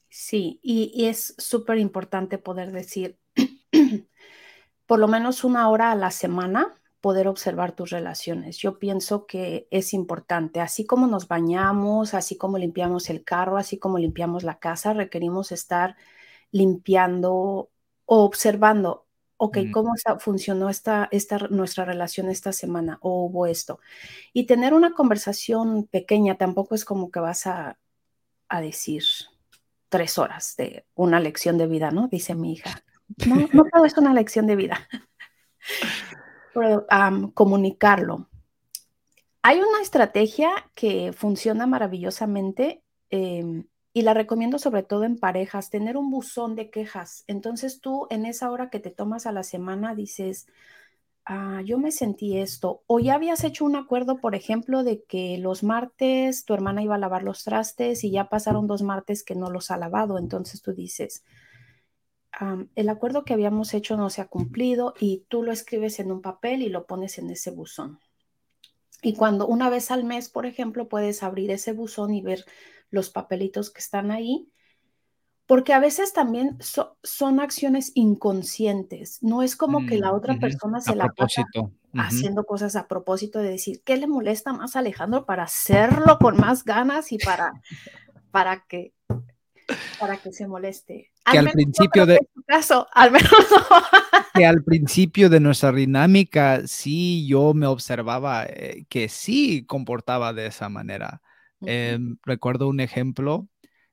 [0.10, 3.20] Sí, y, y es súper importante poder decir,
[4.86, 6.74] por lo menos una hora a la semana,
[7.04, 8.58] poder observar tus relaciones.
[8.60, 13.78] Yo pienso que es importante, así como nos bañamos, así como limpiamos el carro, así
[13.78, 15.98] como limpiamos la casa, requerimos estar
[16.52, 17.70] limpiando
[18.06, 19.72] o observando ok, Mm.
[19.72, 23.00] ¿cómo funcionó esta, esta, nuestra relación esta semana?
[23.02, 23.82] ¿O hubo esto?
[24.32, 27.78] Y tener una conversación pequeña tampoco es como que vas a,
[28.48, 29.04] a decir
[29.90, 32.08] tres horas de una lección de vida, ¿no?
[32.08, 32.84] Dice mi hija.
[33.28, 34.88] No, no todo es una lección de vida.
[37.34, 38.28] Comunicarlo.
[39.42, 45.98] Hay una estrategia que funciona maravillosamente em, y la recomiendo sobre todo en parejas, tener
[45.98, 47.26] un buzón de quejas.
[47.28, 50.48] Entonces tú en esa hora que te tomas a la semana dices,
[51.26, 55.38] ah, yo me sentí esto, o ya habías hecho un acuerdo, por ejemplo, de que
[55.38, 59.36] los martes tu hermana iba a lavar los trastes y ya pasaron dos martes que
[59.36, 60.18] no los ha lavado.
[60.18, 61.24] Entonces tú dices,
[62.42, 66.12] um, el acuerdo que habíamos hecho no se ha cumplido y tú lo escribes en
[66.12, 68.00] un papel y lo pones en ese buzón.
[69.02, 72.46] Y cuando una vez al mes, por ejemplo, puedes abrir ese buzón y ver
[72.90, 74.50] los papelitos que están ahí,
[75.46, 80.38] porque a veces también so, son acciones inconscientes, no es como que la otra Mm,
[80.38, 81.46] ujú, persona se A la pasa
[81.96, 86.38] haciendo cosas a propósito de decir, ¿qué le molesta más a Alejandro para hacerlo con
[86.38, 87.62] más ganas y para,
[88.32, 88.94] para que
[90.00, 91.12] para que se moleste?
[91.30, 93.78] Que al principio de- caso, al menos no.
[94.34, 100.48] que al principio de nuestra dinámica sí yo me observaba eh, que sí comportaba de
[100.48, 101.22] esa manera.
[101.66, 103.48] Em, recuerdo un ejemplo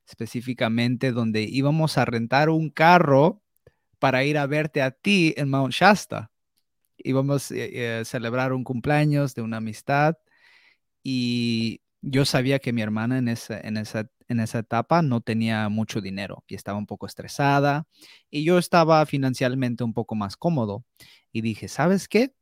[0.06, 3.42] específicamente donde íbamos a rentar un carro
[4.00, 6.33] para ir a verte a ti en Mount Shasta.
[6.98, 10.16] Íbamos eh, a celebrar un cumpleaños de una amistad
[11.02, 15.69] y yo sabía que mi hermana en esa, en esa, en esa etapa no tenía
[15.69, 17.87] mucho dinero y estaba un poco estresada
[18.31, 20.85] y yo estaba financieramente un poco más cómodo
[21.33, 22.33] y dije, ¿sabes qué?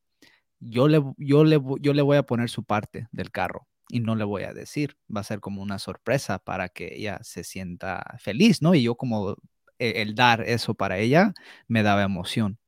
[0.61, 4.17] Yo le, yo le, yo le voy a poner su parte del carro y no
[4.17, 8.17] le voy a decir, va a ser como una sorpresa para que ella se sienta
[8.19, 8.75] feliz, ¿no?
[8.75, 9.37] Y yo como
[9.79, 11.33] eh, el dar eso para ella
[11.69, 12.59] me daba emoción.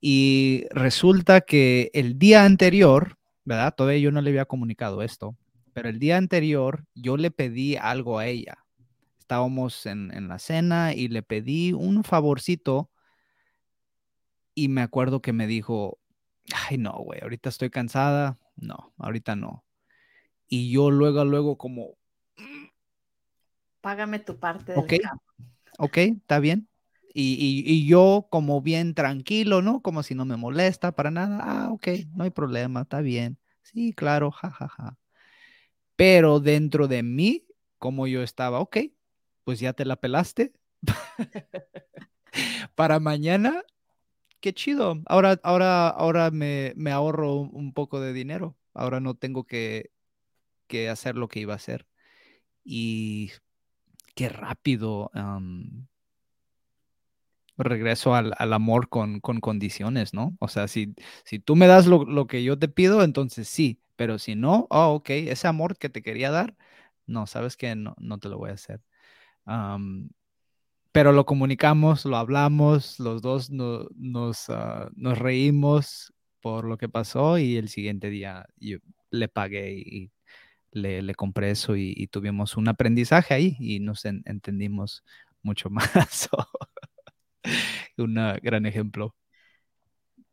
[0.00, 3.74] Y resulta que el día anterior, ¿verdad?
[3.76, 5.36] Todavía yo no le había comunicado esto,
[5.76, 8.64] pero el día anterior yo le pedí algo a ella.
[9.18, 12.90] Estábamos en, en la cena y le pedí un favorcito
[14.54, 15.98] y me acuerdo que me dijo,
[16.70, 19.66] ay no, güey, ahorita estoy cansada, no, ahorita no.
[20.48, 21.98] Y yo luego, luego como,
[23.80, 25.24] Págame tu parte ok, del campo.
[25.78, 26.68] ok, está bien.
[27.14, 29.82] Y, y, y yo como bien tranquilo, ¿no?
[29.82, 31.38] Como si no me molesta para nada.
[31.42, 33.38] Ah, ok, no hay problema, está bien.
[33.62, 34.68] Sí, claro, jajaja.
[34.68, 34.98] Ja, ja.
[35.96, 37.46] Pero dentro de mí,
[37.78, 38.78] como yo estaba, ok,
[39.44, 40.52] pues ya te la pelaste.
[42.74, 43.62] para mañana,
[44.40, 45.02] qué chido.
[45.06, 48.56] Ahora, ahora, ahora me, me ahorro un, poco de dinero.
[48.74, 49.90] Ahora no tengo que,
[50.66, 51.86] que hacer lo que iba a hacer.
[52.64, 53.32] Y
[54.14, 55.10] qué rápido
[57.58, 60.36] regreso al, amor con, condiciones, ¿no?
[60.40, 60.94] O sea, si,
[61.24, 64.94] si tú me das lo, que yo te pido, entonces sí, pero si no, oh,
[64.94, 66.56] ok, ese amor que te quería dar,
[67.06, 68.82] no, sabes que no, no te lo voy a hacer.
[70.92, 77.38] pero lo comunicamos, lo hablamos, los dos nos, ah, nos reímos por lo que pasó
[77.38, 78.78] y el siguiente día yo
[79.10, 80.12] le pagué y
[80.72, 85.04] le, le compré eso y, tuvimos un aprendizaje ahí y nos entendimos
[85.42, 86.28] mucho más.
[87.98, 89.14] un gran ejemplo.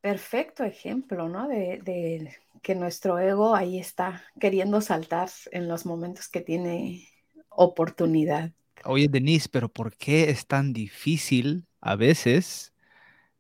[0.04, 1.48] Perfecto ejemplo, ¿no?
[1.48, 2.30] De,
[2.62, 7.08] que nuestro ego ahí está queriendo saltar en los momentos que tiene
[7.48, 8.52] oportunidad.
[8.84, 12.74] Oye, Denise, pero ¿por qué es tan difícil a veces,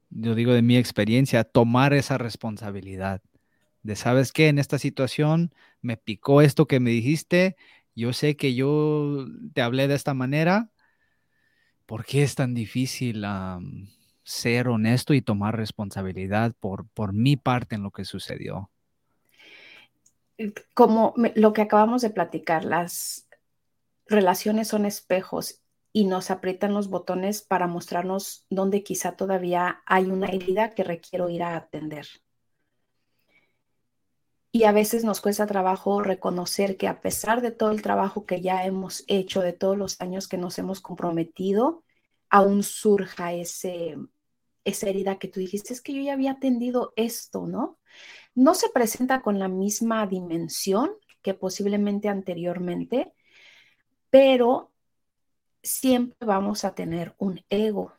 [0.10, 3.22] yo digo de mi experiencia, tomar esa responsabilidad?
[3.82, 4.48] De, ¿sabes qué?
[4.48, 7.58] En esta situación me picó esto que me dijiste,
[7.94, 10.70] yo sé que yo te hablé de esta manera,
[11.86, 13.26] ¿por qué es tan difícil
[14.24, 18.70] ser honesto y tomar responsabilidad por, por mi parte en lo que sucedió?
[20.74, 23.28] Como lo que acabamos de platicar, las
[24.08, 25.62] relaciones son espejos
[25.92, 31.30] y nos aprietan los botones para mostrarnos dónde quizá todavía hay una herida que requiero
[31.30, 32.08] ir a atender.
[34.52, 38.42] Y a veces nos cuesta trabajo reconocer que a pesar de todo el trabajo que
[38.42, 41.84] ya hemos hecho, de todos los años que nos hemos comprometido,
[42.30, 43.98] aún surja ese,
[44.66, 47.80] esa herida que tú dijiste, es que yo ya había atendido esto, ¿no?
[48.36, 50.92] No se presenta con la misma dimensión
[51.22, 53.14] que posiblemente anteriormente,
[54.10, 54.72] pero
[55.62, 57.94] siempre vamos a tener un ego.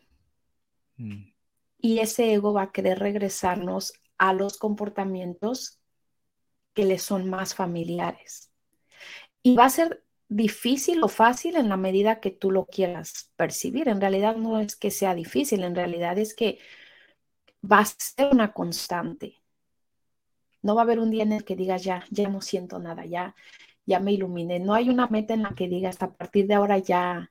[0.96, 1.32] Mm.
[1.78, 5.80] Y ese ego va a querer regresarnos a los comportamientos
[6.72, 8.50] que le son más familiares.
[9.42, 13.88] Y va a ser difícil o fácil en la medida que tú lo quieras percibir.
[13.88, 16.58] En realidad no es que sea difícil, en realidad es que
[17.70, 19.42] va a ser una constante.
[20.62, 23.04] No va a haber un día en el que digas, ya, ya no siento nada,
[23.04, 23.34] ya,
[23.84, 24.60] ya me iluminé.
[24.60, 27.30] No hay una meta en la que digas, a partir de ahora ya,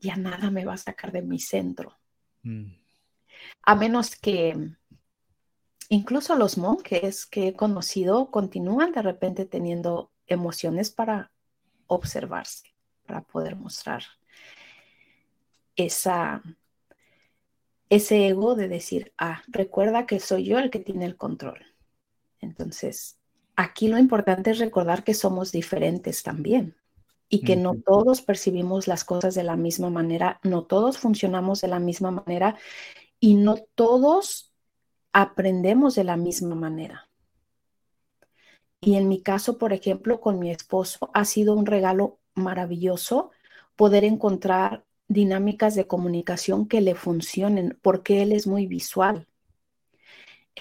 [0.00, 1.98] ya nada me va a sacar de mi centro.
[2.42, 2.72] Mm.
[3.62, 4.56] A menos que
[5.90, 11.33] incluso los monjes que he conocido continúan de repente teniendo emociones para
[11.86, 12.74] observarse,
[13.06, 14.04] para poder mostrar
[15.76, 16.42] esa,
[17.90, 21.64] ese ego de decir, ah, recuerda que soy yo el que tiene el control.
[22.40, 23.18] Entonces,
[23.56, 26.76] aquí lo importante es recordar que somos diferentes también
[27.28, 31.68] y que no todos percibimos las cosas de la misma manera, no todos funcionamos de
[31.68, 32.56] la misma manera
[33.18, 34.52] y no todos
[35.12, 37.08] aprendemos de la misma manera.
[38.84, 43.30] Y en mi caso, por ejemplo, con mi esposo, ha sido un regalo maravilloso
[43.76, 49.26] poder encontrar dinámicas de comunicación que le funcionen, porque él es muy visual.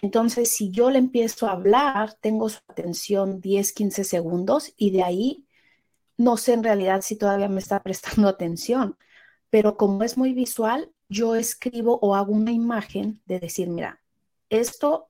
[0.01, 5.03] Entonces, si yo le empiezo a hablar, tengo su atención 10, 15 segundos y de
[5.03, 5.45] ahí
[6.15, 8.97] no sé en realidad si todavía me está prestando atención,
[9.49, 14.01] pero como es muy visual, yo escribo o hago una imagen de decir, mira,
[14.49, 15.09] esto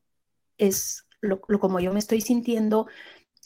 [0.57, 2.87] es lo, como yo me estoy sintiendo,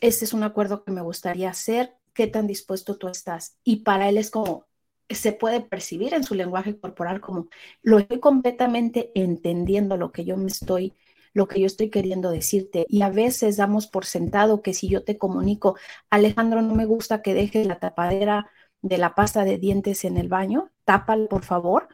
[0.02, 3.58] este es un acuerdo que me gustaría hacer, qué tan dispuesto tú estás.
[3.64, 4.66] Y para él es como,
[5.10, 7.48] se puede percibir en su lenguaje corporal como,
[7.82, 10.94] lo estoy completamente entendiendo lo que yo me estoy
[11.34, 12.88] lo que yo estoy queriendo decirte.
[12.90, 15.78] Y a veces damos por sentado que si yo te comunico,
[16.10, 18.50] Alejandro, no me gusta que dejes la tapadera
[18.82, 21.90] de la pasta de dientes en el baño, tápalo por favor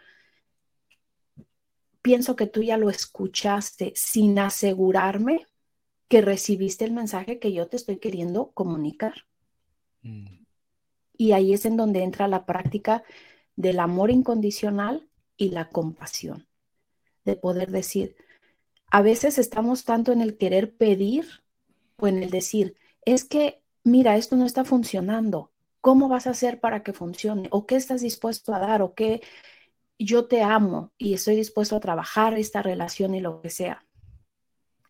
[2.04, 5.48] pienso que tú ya lo escuchaste sin asegurarme
[6.14, 9.26] que recibiste el mensaje que yo te estoy queriendo comunicar.
[10.04, 10.44] Mm.
[11.18, 13.04] Y ahí es en donde entra la práctica
[13.56, 16.48] del amor incondicional y la compasión,
[17.26, 18.16] de poder decir,
[18.92, 21.26] a veces estamos tanto en el querer pedir
[21.98, 25.52] o en el decir, es que, mira, esto no está funcionando,
[25.82, 27.48] ¿cómo vas a hacer para que funcione?
[27.50, 28.84] ¿O qué estás dispuesto a dar?
[28.84, 29.24] ¿O qué,
[29.98, 33.84] yo te amo y estoy dispuesto a trabajar esta relación y lo que sea.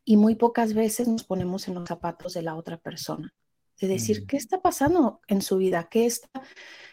[0.05, 3.33] Y muy pocas veces nos ponemos en los zapatos de la otra persona,
[3.79, 5.87] de decir, ¿qué está pasando en su vida?
[5.89, 6.29] ¿Qué está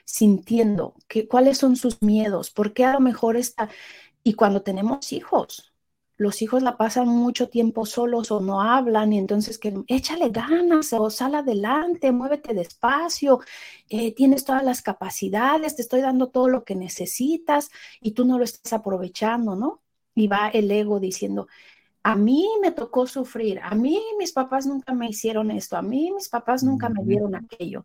[0.05, 0.95] sintiendo?
[1.09, 2.51] ¿Qué, ¿Cuáles son sus miedos?
[2.51, 3.69] ¿Por qué a lo mejor está?
[4.23, 5.73] Y cuando tenemos hijos,
[6.21, 10.93] los hijos la pasan mucho tiempo solos o no hablan y entonces que échale ganas
[10.93, 13.41] o sal adelante, muévete despacio,
[13.89, 17.71] eh, tienes todas las capacidades, te estoy dando todo lo que necesitas
[18.03, 19.81] y tú no lo estás aprovechando, ¿no?
[20.15, 21.49] Y va el ego diciendo,
[22.03, 26.11] a mí me tocó sufrir, a mí mis papás nunca me hicieron esto, a mí
[26.13, 27.85] mis papás nunca me dieron aquello.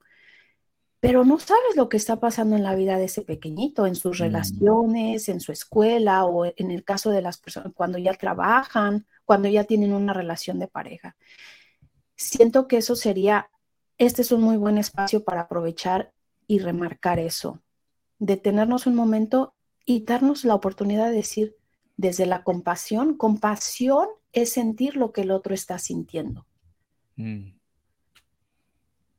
[1.01, 4.19] pero no sabes lo que está pasando en la vida de ese pequeñito, en sus
[4.19, 4.23] Mm.
[4.23, 9.47] relaciones, en su escuela o en el caso de las personas cuando ya trabajan, cuando
[9.47, 11.15] ya tienen una relación de pareja.
[12.15, 13.51] Siento que eso sería,
[13.99, 16.11] este es un muy buen espacio para aprovechar
[16.47, 17.61] y remarcar eso,
[18.17, 19.53] detenernos un momento
[19.85, 21.55] y darnos la oportunidad de decir
[21.97, 26.45] desde la compasión, compasión es sentir lo que el otro está sintiendo.
[27.15, 27.53] Mm.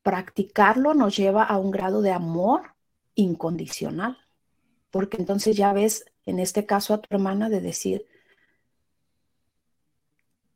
[0.02, 2.74] Practicarlo nos lleva a un grado de amor
[3.14, 4.18] incondicional,
[4.90, 8.06] porque entonces ya ves, en este caso a tu hermana, de decir,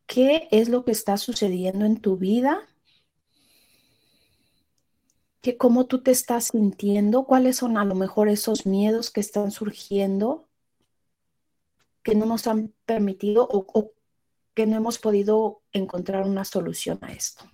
[0.07, 2.69] ¿qué es lo que está sucediendo en tu vida?
[5.41, 7.25] ¿Qué, ¿Cómo tú te estás sintiendo?
[7.25, 10.50] ¿Cuáles son a lo mejor esos miedos que están surgiendo
[12.03, 13.93] que no nos han permitido o, o
[14.55, 17.45] que no hemos podido encontrar una solución a esto?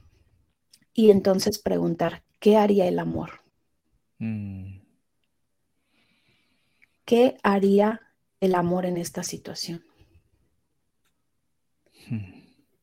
[0.92, 3.42] Y entonces preguntar, ¿qué haría el amor?
[4.18, 4.78] Mm.
[7.05, 8.01] ¿Qué haría
[8.40, 9.84] el amor en esta situación?
[12.09, 12.36] Mm.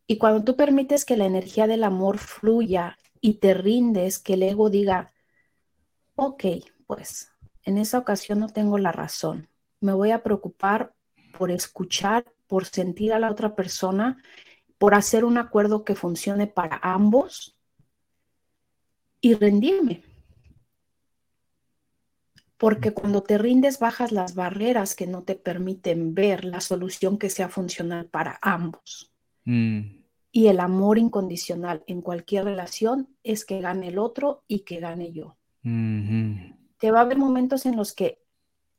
[0.05, 4.43] Y cuando tú permites que la energía del amor fluya y te rindes, que el
[4.43, 5.13] ego diga,
[6.15, 6.43] ok,
[6.85, 7.31] pues
[7.63, 9.49] en esa ocasión no tengo la razón,
[9.79, 10.93] me voy a preocupar
[11.37, 14.21] por escuchar, por sentir a la otra persona,
[14.77, 17.55] por hacer un acuerdo que funcione para ambos
[19.21, 20.03] y rendirme.
[22.57, 27.29] Porque cuando te rindes bajas las barreras que no te permiten ver la solución que
[27.29, 29.11] sea funcional para ambos.
[29.45, 30.03] Mm.
[30.31, 35.11] Y el amor incondicional en cualquier relación es que gane el otro y que gane
[35.11, 35.37] yo.
[35.61, 38.22] Te va a haber momentos en los que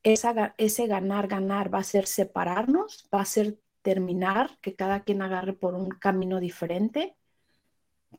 [0.04, 5.22] esa, ese ganar, ganar va a ser separarnos, va a ser terminar, que cada quien
[5.22, 7.16] agarre por un camino diferente.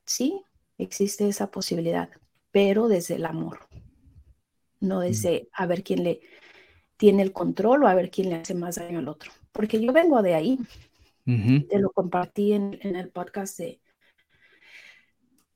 [0.03, 0.43] Sí,
[0.77, 2.09] existe esa posibilidad,
[2.51, 3.67] pero desde el amor,
[4.79, 6.21] no desde a ver quién le
[6.97, 9.31] tiene el control o a ver quién le hace más daño al otro.
[9.51, 10.59] Porque yo vengo de ahí,
[11.25, 13.79] te lo compartí en, en el podcast de,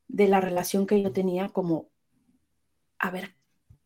[0.08, 1.88] de la relación que yo tenía, como
[2.98, 3.39] a ver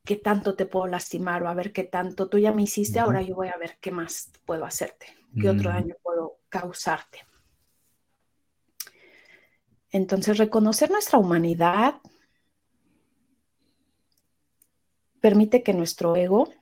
[0.04, 3.22] qué tanto te puedo lastimar o a ver qué tanto tú ya me hiciste, ahora
[3.22, 5.06] yo voy a ver qué más puedo hacerte,
[5.40, 5.72] qué otro Mm.
[5.72, 7.20] daño puedo causarte.
[9.90, 12.00] Entonces, reconocer nuestra humanidad
[15.20, 16.52] permite que nuestro ego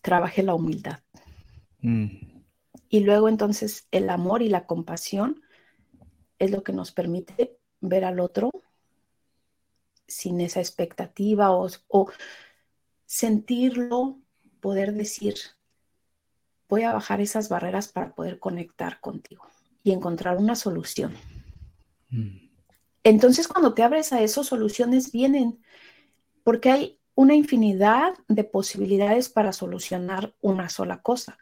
[0.00, 1.00] trabaje la humildad.
[1.80, 2.06] Mm.
[2.88, 5.42] Y luego entonces el amor y la compasión
[6.38, 8.50] es lo que nos permite ver al otro
[10.06, 12.10] sin esa expectativa o, o
[13.06, 14.20] sentirlo,
[14.60, 15.34] poder decir,
[16.68, 19.46] voy a bajar esas barreras para poder conectar contigo
[19.82, 21.14] y encontrar una solución.
[22.10, 22.48] Mm.
[23.04, 25.62] Entonces, cuando te abres a eso, soluciones vienen,
[26.42, 31.38] porque hay una infinidad de posibilidades para solucionar una sola cosa,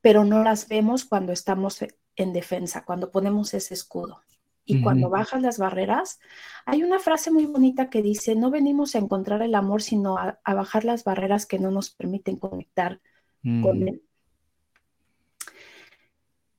[0.00, 1.78] pero no las vemos cuando estamos
[2.16, 4.22] en defensa, cuando ponemos ese escudo.
[4.64, 6.20] Y cuando bajas las barreras,
[6.64, 10.38] hay una frase muy bonita que dice, no venimos a encontrar el amor, sino a,
[10.44, 13.00] a bajar las barreras que no nos permiten conectar
[13.42, 13.88] con Mm.
[13.88, 14.02] él.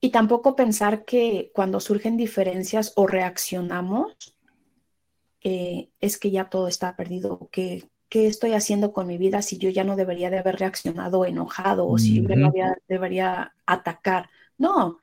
[0.01, 4.35] Y tampoco pensar que cuando surgen diferencias o reaccionamos,
[5.41, 9.57] eh, es que ya todo está perdido, que qué estoy haciendo con mi vida si
[9.57, 12.27] yo ya no debería de haber reaccionado enojado o si yo
[12.87, 14.29] debería atacar.
[14.57, 14.99] No,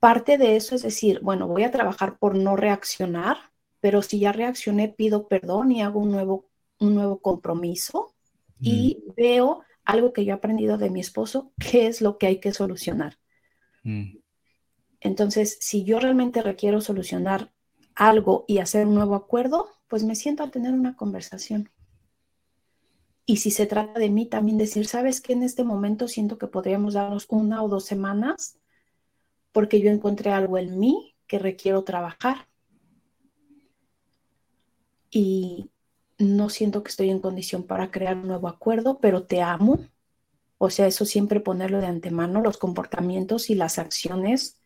[0.00, 3.36] parte de eso es decir, bueno, voy a trabajar por no reaccionar,
[3.80, 8.14] pero si ya reaccioné, pido perdón y hago un nuevo, un nuevo compromiso
[8.60, 12.40] y veo algo que yo he aprendido de mi esposo, qué es lo que hay
[12.40, 13.18] que solucionar.
[13.84, 14.18] Mm.
[15.00, 17.52] Entonces, si yo realmente requiero solucionar
[17.94, 21.70] algo y hacer un nuevo acuerdo, pues me siento a tener una conversación.
[23.24, 25.34] Y si se trata de mí, también decir, ¿sabes qué?
[25.34, 28.58] En este momento siento que podríamos darnos una o dos semanas
[29.52, 32.48] porque yo encontré algo en mí que requiero trabajar.
[35.10, 35.70] Y
[36.18, 39.78] no siento que estoy en condición para crear un nuevo acuerdo, pero te amo.
[40.58, 44.60] O sea, eso siempre ponerlo de antemano, los comportamientos y las acciones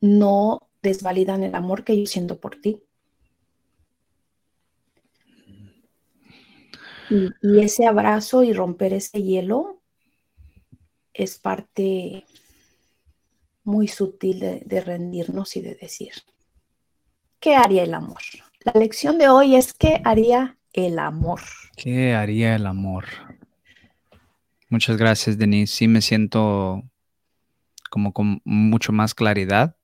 [0.00, 2.82] no desvalidan el amor que yo siento por ti.
[7.10, 9.80] Y, y ese abrazo y romper ese hielo
[11.12, 12.24] es parte
[13.64, 16.12] muy sutil de, rendirnos y de decir,
[17.40, 18.20] ¿qué haría el amor?
[18.60, 21.40] La lección de hoy es ¿qué haría el amor?
[21.76, 23.06] ¿Qué haría el amor?
[24.68, 25.74] Muchas gracias, Denise.
[25.74, 26.82] Sí me siento
[27.90, 29.76] como con mucho más claridad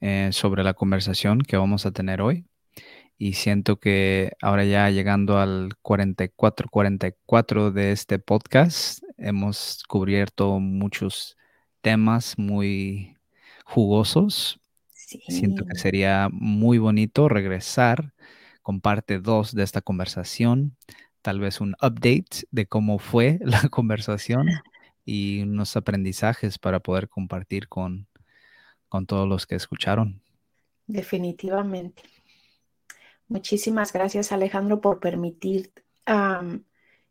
[0.00, 2.44] eh, sobre la conversación que vamos a tener hoy.
[3.18, 11.36] y siento que ahora ya llegando al 44, 44 de este podcast, hemos cubierto muchos
[11.86, 13.16] temas muy
[13.64, 14.58] jugosos.
[15.28, 18.12] Siento que sería muy bonito regresar
[18.60, 20.76] con parte 2 de esta conversación,
[21.22, 24.48] tal vez un update de cómo fue la conversación
[25.04, 28.08] y unos aprendizajes para poder compartir con,
[28.88, 30.20] con todos los que escucharon.
[30.88, 32.02] Definitivamente.
[33.28, 35.72] Muchísimas gracias Alejandro por permitir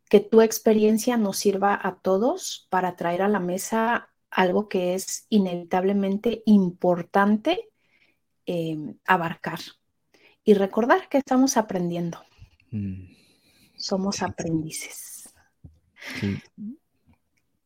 [0.10, 5.26] que tu experiencia nos sirva a todos para traer a la mesa algo que es
[5.30, 7.70] inevitablemente importante
[8.46, 9.60] em, abarcar
[10.44, 12.20] y recordar que estamos aprendiendo.
[12.70, 13.14] Mm.
[13.78, 15.34] Somos aprendices.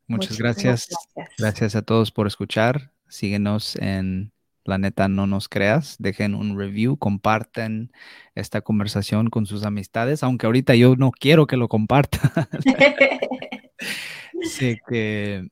[0.07, 0.88] Muchas gracias.
[1.15, 1.36] gracias.
[1.39, 2.91] Gracias a todos por escuchar.
[3.07, 4.32] Síguenos en
[4.63, 7.91] la neta no nos creas, dejen un review, comparten
[8.36, 12.32] esta conversación con sus amistades, aunque ahorita yo no quiero que lo compartan.
[14.43, 15.49] sé que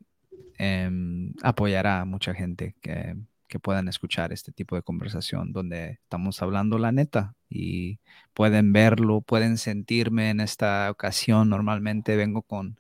[0.58, 3.16] em, apoyará a mucha gente que,
[3.47, 7.99] que, puedan escuchar este tipo de conversación donde estamos hablando la neta y
[8.34, 11.49] pueden verlo, pueden sentirme en esta ocasión.
[11.49, 12.78] Normalmente vengo con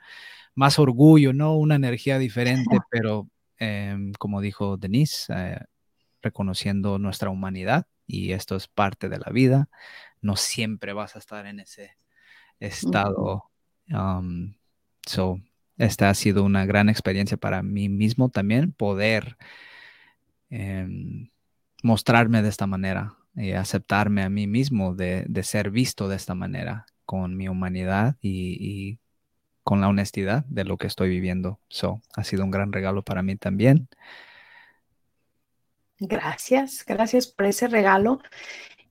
[0.55, 1.55] más orgullo, ¿no?
[1.55, 5.59] Una energía diferente, pero em, como dijo Denise, eh,
[6.21, 9.69] reconociendo nuestra humanidad y esto es parte de la vida.
[10.21, 11.97] No siempre vas a estar en ese
[12.59, 13.51] estado.
[13.89, 14.55] Um,
[15.05, 15.39] so,
[15.77, 19.37] esta ha sido una gran experiencia para mí mismo también, poder
[20.49, 21.29] em,
[21.83, 26.85] mostrarme de esta manera y aceptarme a mí mismo de, ser visto de esta manera,
[27.05, 28.99] con mi humanidad y, y,
[29.63, 31.59] con la honestidad de lo que estoy viviendo.
[31.67, 33.89] So, ha sido un gran regalo para mí también.
[35.99, 38.21] Gracias, gracias por ese regalo.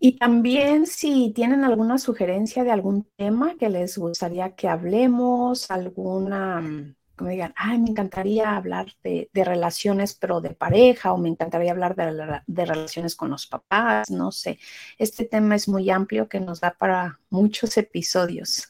[0.06, 6.60] Y también si tienen alguna sugerencia de algún tema que les gustaría que hablemos, alguna,
[6.60, 11.72] mm, como digan, ay, me encantaría hablar de, relaciones, pero de pareja, o me encantaría
[11.72, 14.60] hablar de, de, relaciones con los papás, no sé.
[14.96, 18.68] Este tema es muy amplio que nos da para muchos episodios.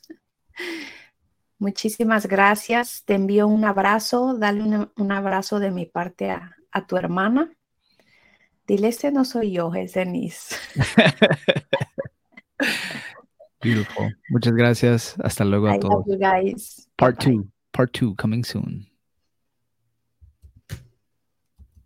[1.59, 3.03] Muchísimas gracias.
[3.05, 4.39] Te envío un abrazo.
[4.39, 4.62] Dale
[4.97, 7.56] un, abrazo de mi parte a, a tu hermana.
[8.67, 10.57] Dile, este no soy yo, es Denise.
[13.62, 14.17] Beautiful.
[14.31, 15.14] Muchas gracias.
[15.23, 16.05] Hasta luego a todos.
[16.19, 16.89] guys.
[16.97, 17.45] Part 2.
[17.73, 18.87] Part 2 coming soon.